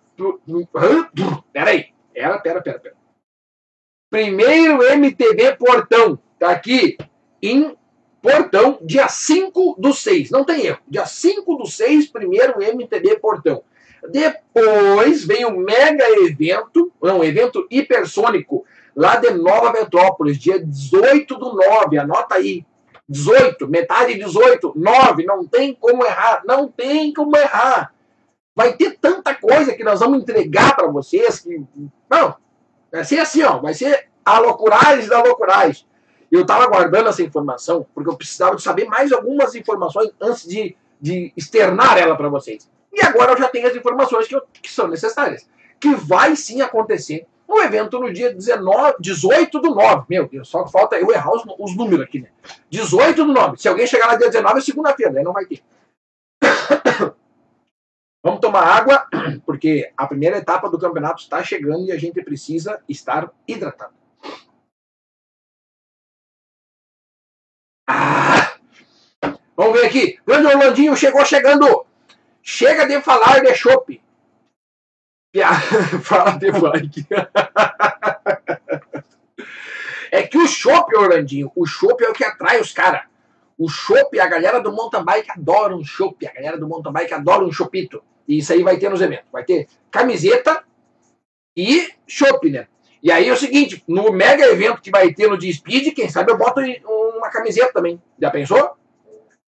[1.53, 2.95] Peraí, pera, pera, pera, pera.
[4.11, 6.97] Primeiro MTB Portão, tá aqui
[7.43, 7.77] em
[8.25, 10.31] Portão, dia 5 do 6.
[10.31, 10.79] Não tem erro.
[10.89, 13.63] Dia 5 do 6, primeiro MTB Portão.
[14.11, 18.65] Depois vem o mega evento, não, evento hipersônico,
[18.97, 21.99] lá de Nova Metrópolis, dia 18 do 9.
[21.99, 22.65] Anota aí.
[23.07, 25.27] 18, metade 18, 9.
[25.27, 26.43] Não tem como errar.
[26.47, 27.93] Não tem como errar.
[28.57, 31.63] Vai ter tanta coisa que nós vamos entregar para vocês que.
[32.09, 32.37] Não.
[32.91, 33.59] Vai ser assim, ó.
[33.59, 35.85] Vai ser a loucuragem da loucuragem.
[36.35, 40.77] Eu estava guardando essa informação porque eu precisava de saber mais algumas informações antes de,
[41.01, 42.69] de externar ela para vocês.
[42.93, 45.49] E agora eu já tenho as informações que, eu, que são necessárias.
[45.79, 50.07] Que vai sim acontecer um evento no dia 19, 18 do 9.
[50.11, 52.31] Meu Deus, só falta eu errar os, os números aqui, né?
[52.69, 53.57] 18 do 9.
[53.57, 55.63] Se alguém chegar lá dia 19 é segunda-feira, aí não vai ter.
[58.25, 59.07] Vamos tomar água,
[59.47, 63.95] porque a primeira etapa do campeonato está chegando e a gente precisa estar hidratado.
[69.57, 70.19] Vamos ver aqui.
[70.27, 71.87] Grande Orlandinho chegou chegando.
[72.43, 74.01] Chega de falar de chopp.
[76.03, 77.07] Fala de bike.
[80.13, 83.03] é que o chopp, Orlandinho, o chopp é o que atrai os caras.
[83.59, 86.27] O chopp, a galera do mountain bike adora um chopp.
[86.27, 88.03] A galera do mountain bike adora um chopito.
[88.27, 89.27] E isso aí vai ter nos eventos.
[89.33, 90.65] Vai ter camiseta
[91.57, 92.67] e chopp, né?
[93.03, 96.33] E aí é o seguinte, no mega evento que vai ter no D-Speed, quem sabe
[96.33, 98.01] eu boto uma camiseta também.
[98.19, 98.77] Já pensou?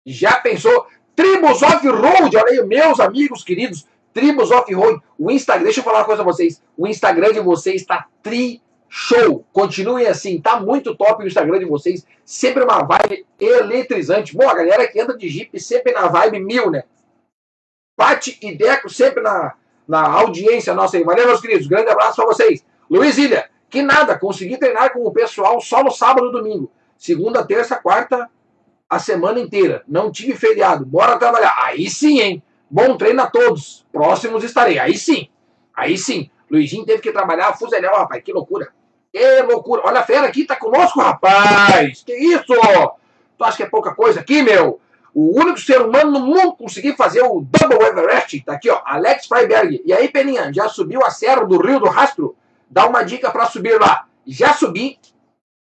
[0.07, 0.87] Já pensou?
[1.17, 5.03] Tribus Off-Road, olha aí, meus amigos queridos, Tribus Off-Road.
[5.19, 6.63] O Instagram, deixa eu falar uma coisa pra vocês.
[6.77, 9.45] O Instagram de vocês está tri show.
[9.53, 12.07] Continuem assim, tá muito top o Instagram de vocês.
[12.25, 14.37] Sempre uma vibe eletrizante.
[14.37, 16.85] Bom, a galera que anda de Jeep sempre na vibe mil, né?
[17.97, 19.55] Pati e Deco sempre na,
[19.89, 21.05] na audiência nossa aí.
[21.05, 21.67] Valeu, meus queridos.
[21.67, 22.65] Grande abraço para vocês.
[22.91, 26.71] Luiz Ilha, que nada, consegui treinar com o pessoal só no sábado e domingo.
[26.97, 28.31] Segunda, terça, quarta,
[28.89, 29.83] a semana inteira.
[29.87, 30.85] Não tive feriado.
[30.85, 31.55] Bora trabalhar.
[31.65, 32.43] Aí sim, hein?
[32.71, 33.87] Bom treino a todos.
[33.93, 34.79] Próximos estarei.
[34.79, 35.29] Aí sim.
[35.75, 36.31] Aí sim.
[36.51, 38.23] Luizinho teve que trabalhar fuzeléu, rapaz.
[38.23, 38.69] Que loucura.
[39.13, 39.83] Que loucura.
[39.85, 42.03] Olha a fera aqui, tá conosco, rapaz.
[42.05, 42.55] Que isso?
[43.37, 44.81] Tu acha que é pouca coisa aqui, meu?
[45.15, 49.27] O único ser humano no mundo conseguir fazer o Double Everest, tá aqui, ó, Alex
[49.27, 49.83] Freiberg.
[49.85, 52.37] E aí, Peninha, já subiu a serra do Rio do Rastro?
[52.71, 54.07] dá uma dica para subir lá.
[54.27, 54.99] Já subi,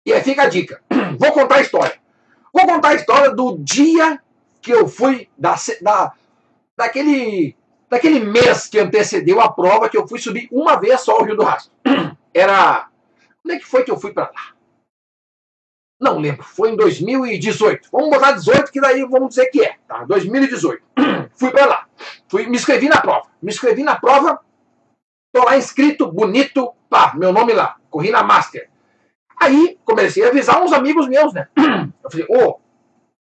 [0.06, 0.82] e aí fica a dica.
[1.20, 1.96] Vou contar a história.
[2.58, 4.20] Vou contar a história do dia
[4.63, 6.12] que eu fui, da, da,
[6.76, 7.56] daquele,
[7.88, 11.38] daquele mês que antecedeu a prova, que eu fui subir uma vez só o Rio
[11.38, 11.72] do Rastro.
[12.34, 12.89] Era.
[13.46, 14.56] Onde é que foi que eu fui para lá?
[16.02, 17.89] Não lembro, foi em 2018.
[17.91, 20.04] Vamos botar 18, que daí vamos dizer que é, tá?
[20.06, 20.84] 2018.
[21.38, 21.88] fui para lá.
[22.28, 23.28] Fui, me inscrevi na prova.
[23.39, 24.39] Me inscrevi na prova,
[25.32, 28.67] tô lá inscrito, bonito, Pá, meu nome lá, corri na Master.
[29.39, 31.48] Aí comecei a avisar uns amigos meus, né?
[32.08, 32.60] Eu falei, ô, oh,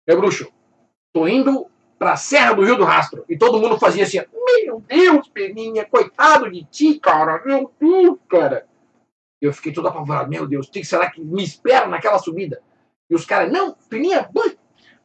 [0.07, 0.53] meu bruxo,
[1.13, 1.67] tô indo
[1.99, 3.25] pra Serra do Rio do Rastro.
[3.29, 4.21] E todo mundo fazia assim,
[4.65, 8.67] meu Deus, Peninha, coitado de ti, cara, meu Deus, cara.
[9.41, 12.63] Eu fiquei todo apavorado, meu Deus, o que será que me espera naquela subida?
[13.09, 14.29] E os caras, não, Peninha,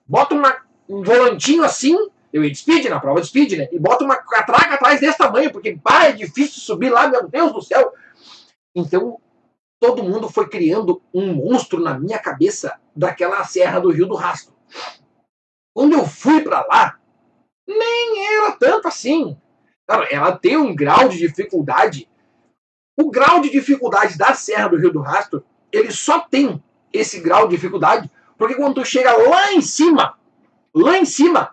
[0.07, 1.97] bota uma, um volantinho assim,
[2.31, 3.69] eu ia de speed, na prova de speed, né?
[3.71, 7.61] E bota uma catraca atrás desse tamanho, porque, é difícil subir lá, meu Deus do
[7.61, 7.93] céu.
[8.75, 9.19] Então,
[9.79, 14.53] todo mundo foi criando um monstro na minha cabeça daquela serra do Rio do Rastro.
[15.73, 16.99] Quando eu fui para lá,
[17.67, 19.37] nem era tanto assim.
[20.09, 22.09] Ela tem um grau de dificuldade.
[22.97, 27.47] O grau de dificuldade da Serra do Rio do Rastro, ele só tem esse grau
[27.47, 30.17] de dificuldade porque quando tu chega lá em cima,
[30.73, 31.51] lá em cima,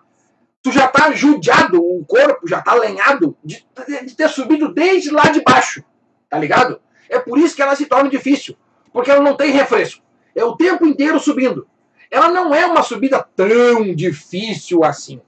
[0.61, 3.65] tu já tá judiado, o corpo já tá lenhado de,
[4.05, 5.83] de ter subido desde lá de baixo,
[6.29, 6.81] tá ligado?
[7.09, 8.55] É por isso que ela se torna difícil,
[8.91, 10.03] porque ela não tem refresco.
[10.35, 11.67] É o tempo inteiro subindo.
[12.09, 15.21] Ela não é uma subida tão difícil assim.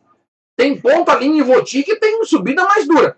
[0.55, 3.17] Tem ponto ali em Ivoti que tem subida mais dura.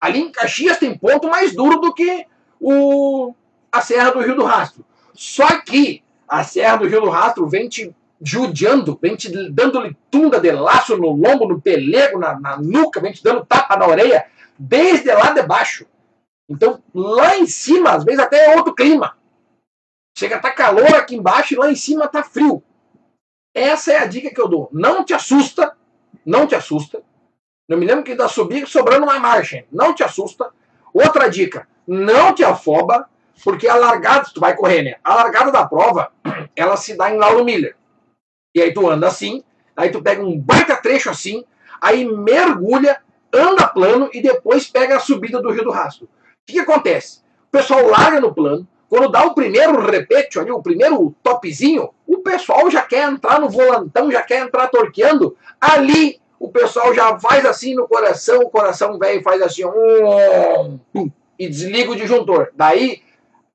[0.00, 2.26] Ali em Caxias tem ponto mais duro do que
[2.60, 3.34] o,
[3.70, 4.84] a Serra do Rio do Rastro.
[5.12, 10.40] Só que a Serra do Rio do Rastro vem te judiando, vem te dando tunda
[10.40, 14.26] de laço no lombo, no pelego, na, na nuca, vem te dando tapa na orelha,
[14.58, 15.86] desde lá de baixo.
[16.48, 19.16] Então, lá em cima, às vezes até é outro clima.
[20.16, 22.62] Chega a tá calor aqui embaixo e lá em cima está frio.
[23.52, 24.68] Essa é a dica que eu dou.
[24.72, 25.76] Não te assusta,
[26.24, 27.02] não te assusta.
[27.68, 29.66] Eu me lembro que ainda subi sobrando uma margem.
[29.72, 30.50] Não te assusta.
[30.92, 33.08] Outra dica, não te afoba,
[33.42, 34.94] porque a largada, tu vai correr, né?
[35.02, 36.12] A largada da prova,
[36.54, 37.76] ela se dá em Lauro Miller.
[38.54, 39.42] E aí tu anda assim,
[39.76, 41.44] aí tu pega um baita trecho assim,
[41.80, 43.02] aí mergulha,
[43.32, 46.08] anda plano e depois pega a subida do Rio do Rastro.
[46.46, 47.20] O que, acontece?
[47.48, 52.18] O pessoal larga no plano, quando dá o primeiro repete ali, o primeiro topzinho, o
[52.18, 55.36] pessoal já quer entrar no volantão, já quer entrar torqueando.
[55.58, 61.48] Ali o pessoal já faz assim no coração, o coração velho faz assim, um, e
[61.48, 62.50] desliga o disjuntor.
[62.54, 63.02] Daí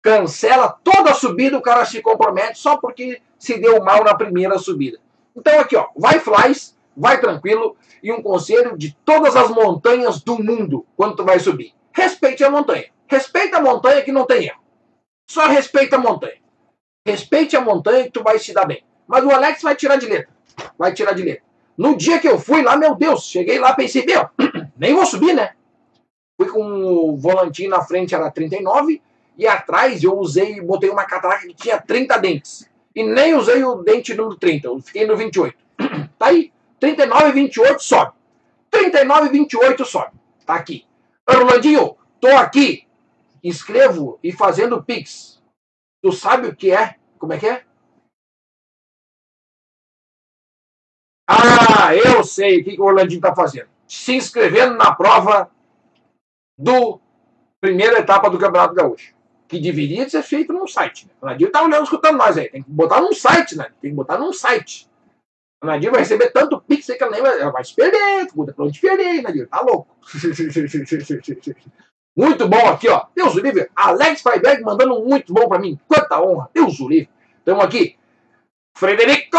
[0.02, 4.58] cancela toda a subida, o cara se compromete só porque se deu mal na primeira
[4.58, 4.98] subida.
[5.36, 10.42] Então aqui, ó, vai flies, vai tranquilo e um conselho de todas as montanhas do
[10.42, 11.74] mundo quando tu vai subir.
[12.00, 12.86] Respeite a montanha.
[13.08, 14.62] Respeita a montanha que não tem erro.
[15.30, 16.40] Só respeita a montanha.
[17.06, 18.86] Respeite a montanha que tu vai se dar bem.
[19.06, 20.30] Mas o Alex vai tirar de letra.
[20.78, 21.44] Vai tirar de letra.
[21.78, 24.30] No dia que eu fui lá, meu Deus, cheguei lá, pensei, meu,
[24.78, 25.52] nem vou subir, né?
[26.38, 29.02] Fui com o volantinho na frente, era 39,
[29.38, 32.70] e atrás eu usei, botei uma catraca que tinha 30 dentes.
[32.96, 35.58] E nem usei o dente número 30, eu fiquei no 28.
[36.18, 38.12] Tá aí, 39 e 28 sobe.
[38.72, 40.12] 39 e 28 sobe.
[40.46, 40.86] Tá aqui.
[41.38, 42.88] Orlandinho, tô aqui.
[43.44, 45.42] Escrevo e fazendo pix.
[46.02, 46.98] Tu sabe o que é?
[47.18, 47.66] Como é que é?
[51.28, 53.70] Ah, eu sei o que, o Orlandinho tá fazendo.
[53.88, 55.52] Se inscrevendo na prova
[56.58, 57.00] do
[57.62, 61.08] primeira etapa do Campeonato Gaúcho que deveria ser feito num site.
[61.08, 61.14] Né?
[61.20, 62.48] O Nadir tá olhando, escutando nós aí.
[62.50, 63.72] Tem que botar num site, né?
[63.82, 64.88] Tem que botar num site.
[65.62, 68.66] O Nadir vai receber tanto pix que ela nem vai, vai se perder, muda pra
[68.66, 69.48] onde perder, Nadir.
[69.48, 69.96] Tá louco.
[72.16, 73.06] muito bom aqui, ó.
[73.16, 73.70] Deus o livre.
[73.76, 75.80] Alex Freiberg mandando um muito bom pra mim.
[75.88, 76.50] Quanta honra.
[76.54, 77.10] Deus o livre.
[77.40, 77.98] Estamos aqui.
[78.78, 79.38] Frederico!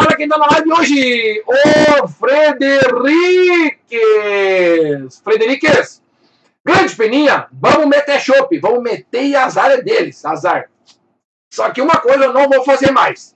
[0.00, 1.42] Olha quem tá na live hoje!
[1.44, 3.90] O Frederiques!
[5.24, 6.00] Frederiques!
[6.64, 10.70] Grande Peninha, vamos meter chope, vamos meter e azar é deles, azar.
[11.52, 13.33] Só que uma coisa eu não vou fazer mais,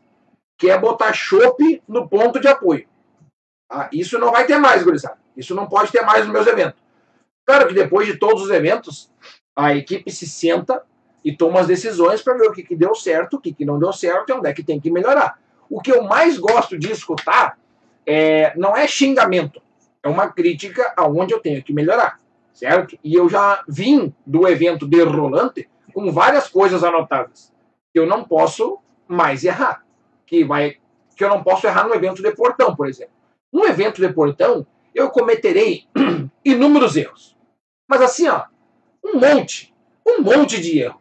[0.59, 2.87] que é botar chope no ponto de apoio.
[3.71, 5.19] Ah, isso não vai ter mais, gurizada.
[5.37, 6.81] Isso não pode ter mais nos meus eventos.
[7.47, 9.11] Claro que depois de todos os eventos,
[9.55, 10.83] a equipe se senta
[11.25, 13.79] e toma as decisões para ver o que, que deu certo, o que, que não
[13.79, 15.39] deu certo e onde é que tem que melhorar.
[15.71, 17.59] O que eu mais gosto de escutar
[18.05, 19.63] é, não é xingamento,
[20.03, 22.19] é uma crítica aonde eu tenho que melhorar
[22.59, 22.99] certo?
[23.05, 27.53] E eu já vim do evento de Rolante com várias coisas anotadas
[27.95, 29.85] eu não posso mais errar,
[30.29, 30.77] que vai
[31.17, 33.13] que eu não posso errar no evento de portão, por exemplo.
[33.53, 34.65] No evento de portão,
[34.95, 35.85] eu cometerei
[36.45, 37.37] inúmeros erros.
[37.89, 38.45] Mas assim, ó,
[39.05, 39.75] um monte,
[40.07, 41.01] um monte de erro.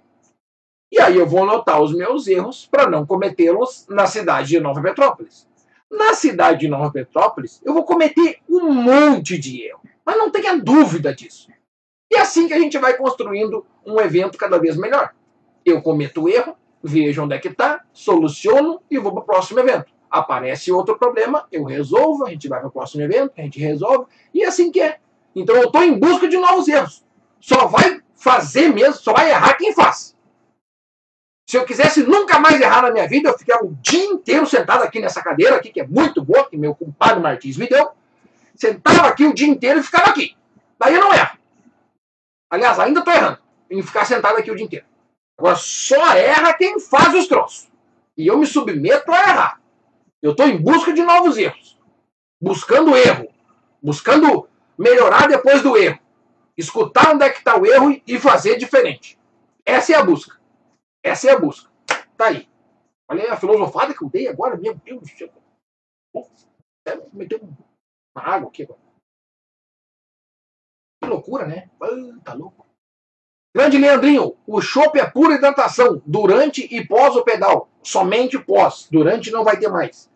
[0.91, 4.81] E aí eu vou anotar os meus erros para não cometê-los na cidade de Nova
[4.81, 5.47] Petrópolis.
[5.91, 9.81] Na cidade de Nova Petrópolis, eu vou cometer um monte de erro.
[10.03, 11.49] Mas não tenha dúvida disso.
[12.09, 15.13] E é assim que a gente vai construindo um evento cada vez melhor.
[15.65, 16.57] Eu cometo erro,
[16.87, 19.91] vejo onde é que está, soluciono e vou para o próximo evento.
[20.09, 24.05] Aparece outro problema, eu resolvo, a gente vai para o próximo evento, a gente resolve,
[24.33, 24.99] e é assim que é.
[25.35, 27.05] Então eu estou em busca de novos erros.
[27.39, 30.15] Só vai fazer mesmo, só vai errar quem faz.
[31.47, 34.83] Se eu quisesse nunca mais errar na minha vida, eu ficava o dia inteiro sentado
[34.83, 37.91] aqui nessa cadeira aqui, que é muito boa, que meu compadre Martins me deu.
[38.55, 40.35] Sentava aqui o dia inteiro e ficava aqui.
[40.79, 41.37] Daí eu não erro.
[42.49, 44.85] Aliás, ainda tô errando em ficar sentado aqui o dia inteiro.
[45.37, 47.69] Agora só erra quem faz os troços.
[48.17, 49.61] E eu me submeto a errar.
[50.21, 51.79] Eu estou em busca de novos erros.
[52.41, 53.27] Buscando erro.
[53.81, 55.99] Buscando melhorar depois do erro.
[56.57, 59.19] Escutar onde é que está o erro e fazer diferente.
[59.63, 60.39] Essa é a busca.
[61.03, 61.71] Essa é a busca.
[62.17, 62.49] Tá aí.
[63.07, 65.31] Olha aí a filosofada que eu dei agora, meu Deus do céu.
[67.13, 68.79] Meteu uma água aqui agora.
[71.01, 71.69] Que loucura, né?
[71.79, 72.66] Ah, tá louco.
[73.57, 77.67] Grande Leandrinho, o chopp é pura hidratação, durante e pós o pedal.
[77.81, 78.87] Somente pós.
[78.91, 80.07] Durante não vai ter mais.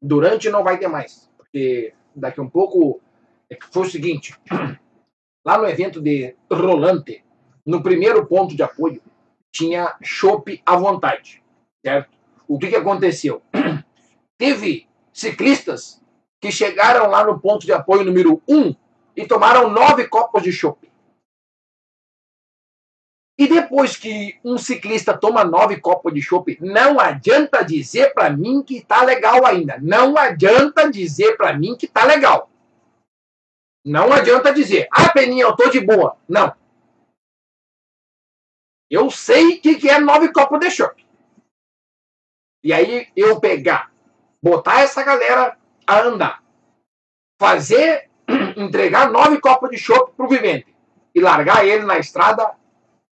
[0.00, 1.28] Durante não vai ter mais.
[1.36, 3.00] Porque daqui um pouco.
[3.50, 4.38] É foi o seguinte:
[5.44, 7.24] lá no evento de Rolante,
[7.66, 9.02] no primeiro ponto de apoio,
[9.50, 11.42] tinha chopp à vontade.
[11.84, 12.16] Certo?
[12.46, 13.42] O que, que aconteceu?
[14.38, 16.00] Teve ciclistas
[16.40, 18.72] que chegaram lá no ponto de apoio número 1
[19.16, 20.87] e tomaram nove copos de chopp.
[23.38, 28.64] E depois que um ciclista toma nove copos de chopp, não adianta dizer para mim
[28.64, 29.78] que tá legal ainda.
[29.80, 32.50] Não adianta dizer para mim que tá legal.
[33.84, 36.16] Não adianta dizer, ah, Peninha, eu tô de boa.
[36.28, 36.52] Não.
[38.90, 41.06] Eu sei que, que é nove copos de chopp.
[42.64, 43.92] E aí eu pegar,
[44.42, 46.42] botar essa galera a andar,
[47.40, 48.10] fazer,
[48.56, 50.74] entregar nove copos de chopp pro vivente
[51.14, 52.58] e largar ele na estrada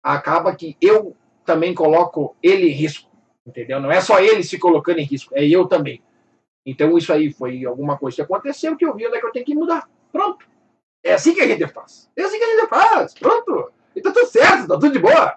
[0.04, 3.10] acaba que eu também coloco ele em risco,
[3.46, 3.80] entendeu?
[3.80, 6.02] Não é só ele se colocando em risco, é eu também.
[6.66, 9.32] Então isso aí foi alguma coisa que aconteceu que eu vi onde é que eu
[9.32, 9.88] tenho que mudar.
[10.12, 10.46] Pronto.
[11.02, 12.10] É assim que a gente faz.
[12.16, 13.14] É assim que a gente faz.
[13.14, 13.72] Pronto.
[13.96, 15.34] E tá tudo certo, tá tudo de boa.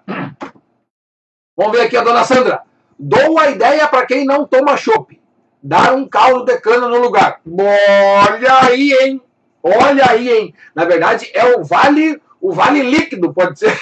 [1.56, 2.62] Vamos ver aqui a dona Sandra.
[2.98, 5.20] Dou a ideia para quem não toma chopp.
[5.62, 7.40] Dar um caldo de cana no lugar.
[7.46, 9.22] Olha aí, hein?
[9.62, 10.54] Olha aí, hein?
[10.74, 13.76] Na verdade, é o vale o vale líquido pode ser.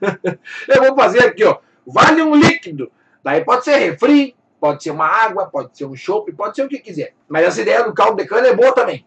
[0.68, 1.58] eu vou fazer aqui, ó.
[1.86, 2.90] Vale um líquido.
[3.22, 6.68] Daí pode ser refri, pode ser uma água, pode ser um chopp, pode ser o
[6.68, 7.14] que quiser.
[7.28, 9.04] Mas essa ideia do caldo de cana é boa também.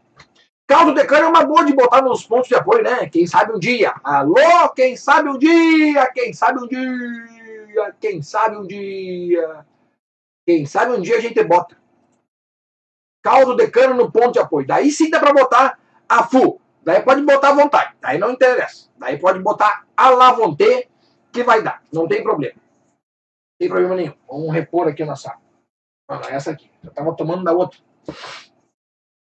[0.68, 3.08] Caldo de cana é uma boa de botar nos pontos de apoio, né?
[3.08, 3.94] Quem sabe um dia.
[4.04, 6.10] Alô, quem sabe um dia?
[6.14, 7.96] Quem sabe um dia?
[8.00, 9.66] Quem sabe um dia?
[10.46, 11.78] Quem sabe um dia a gente bota.
[13.22, 14.66] Caldo de cana no ponto de apoio.
[14.66, 15.78] Daí sim dá pra botar
[16.08, 16.60] a FU.
[16.84, 17.96] Daí pode botar à vontade.
[18.02, 18.90] Daí não interessa.
[18.98, 20.90] Daí pode botar a la vontade
[21.32, 21.84] que vai dar.
[21.94, 22.56] Não tem problema.
[22.56, 24.14] Não tem problema nenhum.
[24.28, 25.40] Vamos repor aqui na sala.
[26.08, 26.70] Olha, essa aqui.
[26.84, 27.80] Eu tava tomando da outra.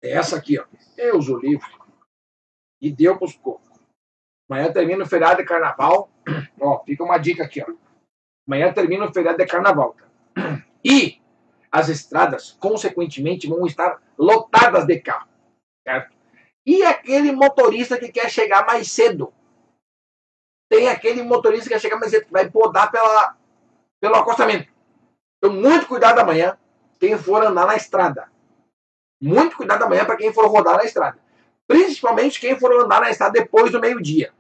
[0.01, 0.65] É essa aqui, ó.
[0.97, 1.67] Eu uso o livro.
[2.81, 3.69] E deu pros cocos.
[4.49, 6.09] Amanhã termina o feriado de carnaval.
[6.59, 7.71] Ó, fica uma dica aqui, ó.
[8.47, 9.93] Amanhã termina o feriado de carnaval.
[9.93, 10.05] Tá?
[10.81, 11.21] E
[11.69, 15.27] as estradas, consequentemente, vão estar lotadas de carro.
[15.85, 16.15] Certo?
[16.65, 19.33] E aquele motorista que quer chegar mais cedo?
[20.69, 23.35] Tem aquele motorista que quer chegar mais cedo, que vai podar pela,
[23.99, 24.71] pelo acostamento.
[25.37, 26.57] Então, muito cuidado amanhã,
[26.99, 28.29] quem for andar na estrada.
[29.21, 31.17] Muito cuidado amanhã para quem for rodar na estrada.
[31.67, 34.31] Principalmente quem for andar na estrada depois do meio-dia.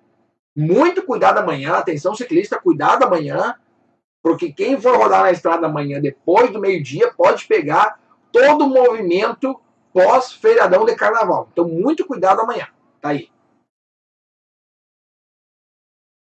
[0.55, 3.55] Muito cuidado amanhã, atenção ciclista, cuidado amanhã,
[4.21, 7.99] porque quem for rodar na estrada amanhã depois do meio-dia pode pegar
[8.31, 9.59] todo o movimento
[10.03, 11.49] pós-feriadão de carnaval.
[11.51, 12.67] Então, muito cuidado amanhã.
[13.01, 13.29] Tá aí.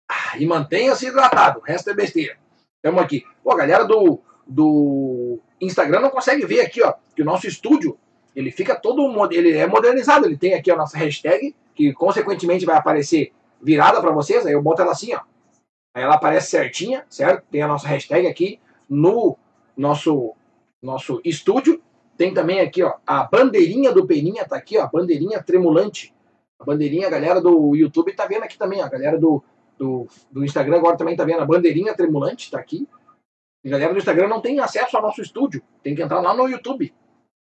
[0.10, 1.60] Ah, e mantenha-se hidratado.
[1.60, 2.38] O resto é besteira.
[2.76, 3.26] Estamos aqui.
[3.44, 7.98] Pô, a galera do, do Instagram não consegue ver aqui, ó, que o nosso estúdio,
[8.36, 9.02] ele fica todo,
[9.32, 10.26] ele é modernizado.
[10.26, 14.46] Ele tem aqui a nossa hashtag, que consequentemente vai aparecer virada para vocês.
[14.46, 15.22] Aí eu boto ela assim, ó.
[15.96, 17.46] Aí ela aparece certinha, certo?
[17.52, 18.60] Tem a nossa hashtag aqui
[18.90, 19.38] no
[19.78, 20.34] nosso,
[20.82, 21.83] nosso estúdio.
[22.18, 26.14] Tem também aqui, ó, a bandeirinha do Peninha tá aqui, ó, a bandeirinha tremulante.
[26.60, 29.44] A bandeirinha, a galera do YouTube tá vendo aqui também, a galera do,
[29.78, 32.88] do, do Instagram agora também tá vendo a bandeirinha tremulante, tá aqui.
[33.66, 36.48] A galera do Instagram não tem acesso ao nosso estúdio, tem que entrar lá no
[36.48, 36.94] YouTube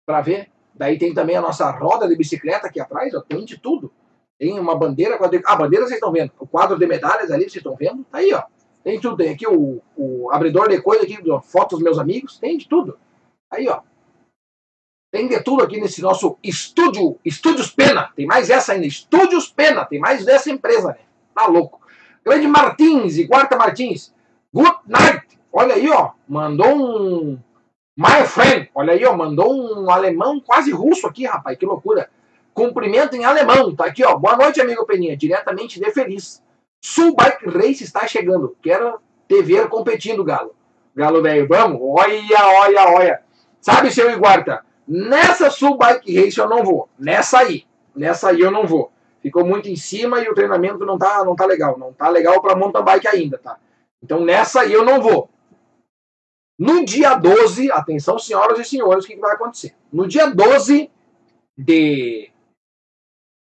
[0.05, 0.49] para ver.
[0.73, 3.91] Daí tem também a nossa roda de bicicleta aqui atrás, ó, tem de tudo.
[4.37, 7.55] Tem uma bandeira, ah, a bandeira vocês estão vendo, o quadro de medalhas ali vocês
[7.55, 8.43] estão vendo, tá aí, ó.
[8.83, 12.57] Tem tudo, tem aqui o, o abridor de coisa aqui, fotos dos meus amigos, tem
[12.57, 12.99] de tudo.
[13.49, 13.81] Aí, ó,
[15.15, 18.11] tem de tudo aqui nesse nosso estúdio, Estúdios Pena.
[18.17, 19.85] Tem mais essa ainda, Estúdios Pena.
[19.85, 20.97] Tem mais dessa empresa, né?
[21.33, 21.79] Tá louco.
[22.25, 24.13] Grande Martins, e Quarta Martins.
[24.53, 25.39] Good night.
[25.53, 26.11] Olha aí, ó.
[26.27, 27.39] Mandou um.
[27.95, 28.69] My friend.
[28.75, 29.15] Olha aí, ó.
[29.15, 31.57] Mandou um alemão quase russo aqui, rapaz.
[31.57, 32.09] Que loucura.
[32.53, 33.73] Cumprimento em alemão.
[33.73, 34.17] Tá aqui, ó.
[34.17, 35.15] Boa noite, amigo Peninha.
[35.15, 36.43] Diretamente de Feliz.
[36.81, 38.53] Sul Bike Race está chegando.
[38.61, 38.99] Quero
[39.29, 40.53] te ver competindo, Galo.
[40.93, 41.79] Galo velho, vamos?
[41.81, 43.21] Olha, olha, olha.
[43.61, 44.65] Sabe, seu Iguarta?
[44.87, 46.89] Nessa Sul Bike Race eu não vou.
[46.97, 47.65] Nessa aí.
[47.95, 48.91] Nessa aí eu não vou.
[49.21, 51.77] ficou muito em cima e o treinamento não tá, não tá legal.
[51.77, 53.57] Não tá legal para mountain bike ainda, tá?
[54.03, 55.29] Então nessa aí eu não vou.
[56.57, 59.75] No dia 12, atenção senhoras e senhores, o que, que vai acontecer?
[59.91, 60.89] No dia 12
[61.57, 62.31] de.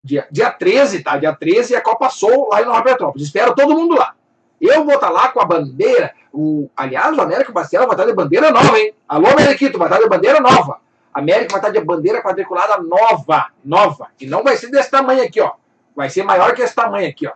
[0.02, 1.18] Dia, dia 13, tá?
[1.18, 3.26] Dia 13 a Copa Soul lá em Nova Petrópolis.
[3.26, 4.14] Espero todo mundo lá.
[4.60, 6.14] Eu vou estar tá lá com a bandeira.
[6.32, 8.94] O, aliás, o América Bastela vai estar tá de bandeira nova, hein?
[9.08, 10.80] Alô, Ameriquito, vai estar tá de bandeira nova.
[11.12, 13.50] América vai estar de bandeira quadriculada nova.
[13.64, 14.08] Nova.
[14.20, 15.54] E não vai ser desse tamanho aqui, ó.
[15.94, 17.32] Vai ser maior que esse tamanho aqui, ó.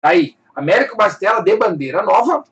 [0.00, 0.36] Tá aí.
[0.54, 2.44] América Bastela de bandeira nova.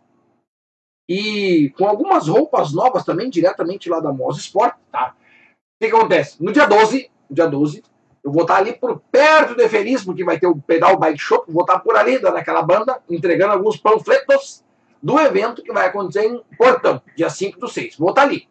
[1.09, 5.15] E com algumas roupas novas também, diretamente lá da Moz Sport, tá?
[5.15, 6.43] O que, que acontece?
[6.43, 7.83] No dia 12, dia 12,
[8.25, 11.51] eu vou estar ali por perto de Feliz, porque vai ter o Pedal Bike Shop,
[11.53, 14.65] vou estar por ali, naquela banda, entregando alguns panfletos
[15.03, 17.99] do evento que vai acontecer em Portão, dia 5 do 6.
[17.99, 18.49] Vou estar ali.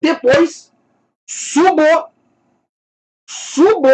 [0.00, 0.72] Depois,
[1.30, 2.10] subo,
[3.28, 3.88] subo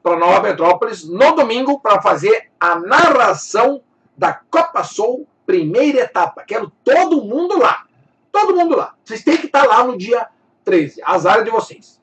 [0.00, 3.82] para Nova Petrópolis no domingo para fazer a narração
[4.16, 6.44] da Copa Soul primeira etapa.
[6.44, 7.84] Quero todo mundo lá.
[8.30, 8.94] Todo mundo lá.
[9.04, 10.28] Vocês têm que estar lá no dia
[10.64, 11.02] 13.
[11.04, 12.00] Azar é de vocês.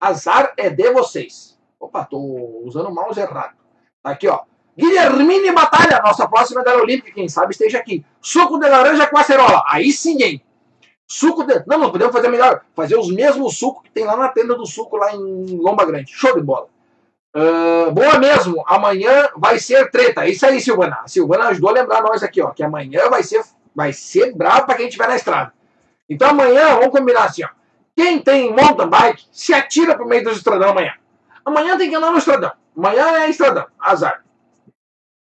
[0.00, 1.58] Azar é de vocês.
[1.78, 2.18] Opa, tô
[2.64, 3.56] usando o mouse errado.
[4.02, 4.40] Tá aqui, ó.
[4.76, 8.04] Guilhermine Batalha, nossa próxima medalha olímpica, quem sabe esteja aqui.
[8.20, 9.62] Suco de laranja com acerola.
[9.66, 10.42] Aí sim, hein?
[11.12, 11.64] Suco de.
[11.66, 12.60] Não, não podemos fazer melhor.
[12.72, 16.12] Fazer os mesmos sucos que tem lá na tenda do suco, lá em Lomba Grande.
[16.12, 16.68] Show de bola.
[17.34, 20.24] Uh, boa mesmo, amanhã vai ser treta.
[20.28, 21.00] Isso aí, Silvana.
[21.02, 23.42] A Silvana ajudou a lembrar nós aqui, ó, que amanhã vai ser,
[23.74, 25.52] vai ser bravo para quem estiver na estrada.
[26.08, 27.48] Então amanhã, vamos combinar assim, ó.
[27.96, 30.92] Quem tem mountain bike, se atira pro meio do estradão amanhã.
[31.44, 32.52] Amanhã tem que andar no estradão.
[32.76, 34.22] Amanhã é estradão, azar.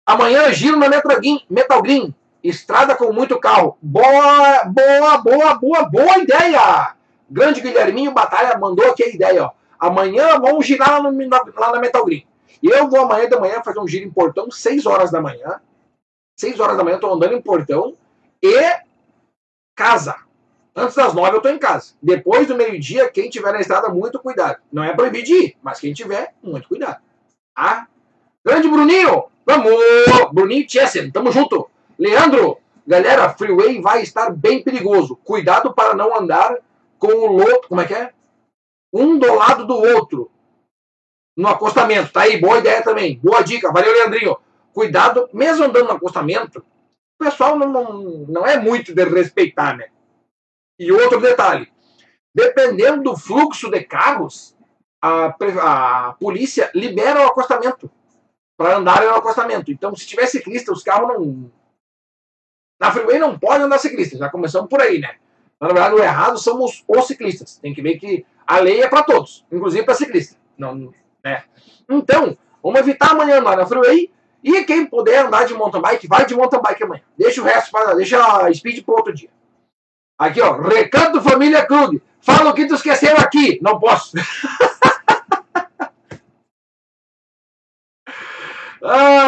[0.05, 3.77] Amanhã giro na Metal Green, Metal Green, estrada com muito carro.
[3.83, 6.95] Boa, boa, boa, boa, boa ideia!
[7.31, 9.51] Grande Guilherminho Batalha mandou aqui a ideia, ó.
[9.79, 12.27] Amanhã vamos girar lá, no, lá na Metal Green.
[12.63, 15.61] Eu vou amanhã de manhã fazer um giro em Portão, 6 horas da manhã.
[16.37, 17.95] 6 horas da manhã eu tô andando em Portão
[18.43, 18.61] e
[19.77, 20.17] casa.
[20.75, 21.93] Antes das 9 eu tô em casa.
[22.03, 24.59] Depois do meio-dia, quem tiver na estrada, muito cuidado.
[24.73, 27.01] Não é proibido de ir, mas quem tiver, muito cuidado.
[27.55, 27.89] Tá?
[28.45, 29.27] Grande Bruninho!
[29.45, 29.73] Vamos!
[30.33, 31.69] Bruninho Chesson, tamo junto.
[31.99, 35.17] Leandro, galera, freeway vai estar bem perigoso.
[35.17, 36.59] Cuidado para não andar
[36.99, 37.69] com o loto.
[37.69, 38.13] Como é que é?
[38.93, 40.31] um do lado do outro
[41.37, 42.13] no acostamento.
[42.13, 43.19] Tá aí, boa ideia também.
[43.19, 43.73] Boa dica.
[43.73, 44.37] Valeu, Leandrinho.
[44.73, 49.89] Cuidado, mesmo andando no acostamento, o pessoal não, não, não é muito de respeitar, né?
[50.79, 51.71] E outro detalhe:
[52.35, 54.57] dependendo do fluxo de carros,
[55.03, 57.91] a, a polícia libera o acostamento
[58.57, 59.71] para andar no acostamento.
[59.71, 61.58] Então, se tiver ciclista, os carros não.
[62.81, 64.17] Na freeway não pode andar ciclista.
[64.17, 65.17] Já começamos por aí, né?
[65.61, 67.57] Na verdade, o errado somos os ciclistas.
[67.57, 70.37] Tem que ver que a lei é para todos, inclusive para ciclista.
[70.57, 70.93] Não,
[71.25, 71.45] né?
[71.89, 74.11] Então, vamos evitar amanhã andar na freeway
[74.43, 77.03] e quem puder andar de mountain bike, vai de mountain bike amanhã.
[77.17, 79.31] Deixa o resto para deixa a speed para outro dia.
[80.19, 82.01] Aqui, ó, Recanto Família Krug.
[82.21, 83.59] Fala o que tu esqueceu aqui.
[83.63, 84.17] Não posso.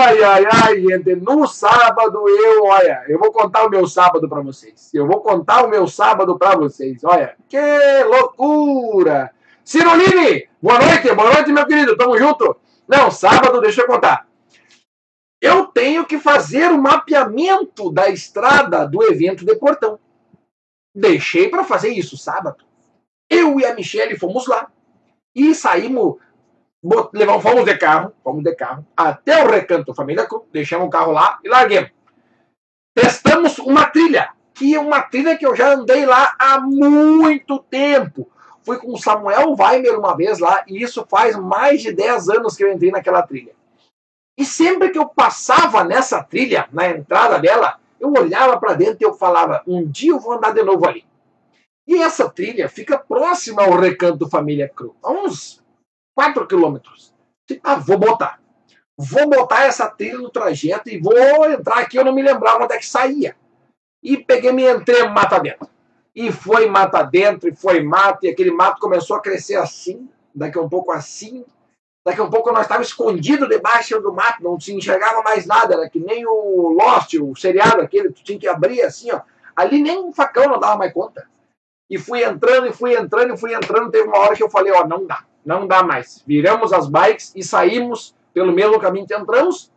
[0.03, 0.82] Ai, ai, ai.
[1.20, 4.88] No sábado eu, olha, eu vou contar o meu sábado para vocês.
[4.94, 7.05] Eu vou contar o meu sábado para vocês.
[7.05, 7.59] Olha, que
[8.05, 9.30] loucura!
[9.62, 11.98] Ciroline, boa noite, boa noite, meu querido.
[11.98, 12.57] Tamo junto.
[12.88, 14.26] Não, sábado, deixa eu contar.
[15.38, 19.98] Eu tenho que fazer o mapeamento da estrada do evento de Portão.
[20.94, 22.64] Deixei para fazer isso sábado.
[23.28, 24.70] Eu e a Michelle fomos lá
[25.34, 26.16] e saímos
[26.83, 31.12] levamos, fomos de carro, fomos de carro, até o recanto Família Cruz, deixamos o carro
[31.12, 31.91] lá e larguemos.
[32.95, 38.28] Testamos uma trilha, que é uma trilha que eu já andei lá há muito tempo.
[38.62, 42.57] Fui com o Samuel Weimer uma vez lá, e isso faz mais de 10 anos
[42.57, 43.53] que eu entrei naquela trilha.
[44.39, 49.05] E sempre que eu passava nessa trilha, na entrada dela, eu olhava para dentro e
[49.05, 51.05] eu falava: um dia eu vou andar de novo ali.
[51.87, 55.62] E essa trilha fica próxima ao recanto Família Cruz, a uns
[56.15, 57.15] 4 quilômetros.
[57.63, 58.41] Ah, vou botar.
[58.97, 62.75] Vou botar essa trilha no trajeto e vou entrar aqui, eu não me lembrava onde
[62.75, 63.35] é que saía.
[64.03, 65.69] E peguei, me entrei mata dentro.
[66.15, 70.59] E foi mata dentro, e foi mato, e aquele mato começou a crescer assim, daqui
[70.59, 71.45] a um pouco assim.
[72.05, 75.75] Daqui a um pouco nós estávamos escondidos debaixo do mato, não se enxergava mais nada,
[75.75, 79.21] era que nem o Lost, o seriado aquele, tu tinha que abrir assim, ó.
[79.55, 81.29] Ali nem um facão não dava mais conta.
[81.91, 83.91] E fui entrando, e fui entrando, e fui entrando.
[83.91, 86.22] Teve uma hora que eu falei, ó, não dá não dá mais.
[86.26, 89.70] Viramos as bikes e saímos pelo mesmo caminho que entramos.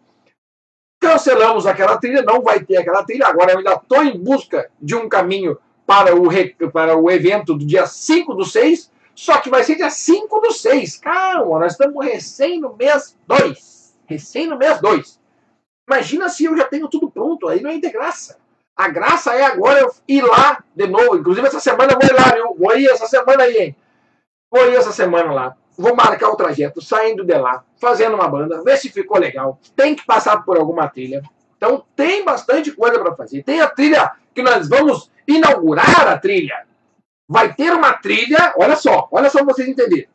[1.00, 3.28] Cancelamos aquela trilha, não vai ter aquela trilha.
[3.28, 6.30] Agora eu ainda estou em busca de um caminho para o,
[6.72, 10.52] para o evento do dia 5 do 6, só que vai ser dia 5 do
[10.52, 10.98] 6.
[10.98, 13.94] Calma, nós estamos recém no mês 2.
[14.06, 15.20] Recém no mês 2.
[15.88, 18.38] Imagina se eu já tenho tudo pronto, aí não é de graça.
[18.76, 21.18] A graça é agora eu ir lá de novo.
[21.18, 22.56] Inclusive essa semana eu vou ir lá, viu?
[22.58, 23.76] Vou ir essa semana aí, hein?
[24.52, 25.58] Vou ir essa semana lá.
[25.78, 29.60] Vou marcar o trajeto, saindo de lá, fazendo uma banda, ver se ficou legal.
[29.76, 31.24] Tem que passar por alguma trilha.
[31.58, 33.44] Então tem bastante coisa para fazer.
[33.44, 36.66] Tem a trilha que nós vamos inaugurar a trilha.
[37.28, 40.08] Vai ter uma trilha, olha só, olha só pra vocês entenderem.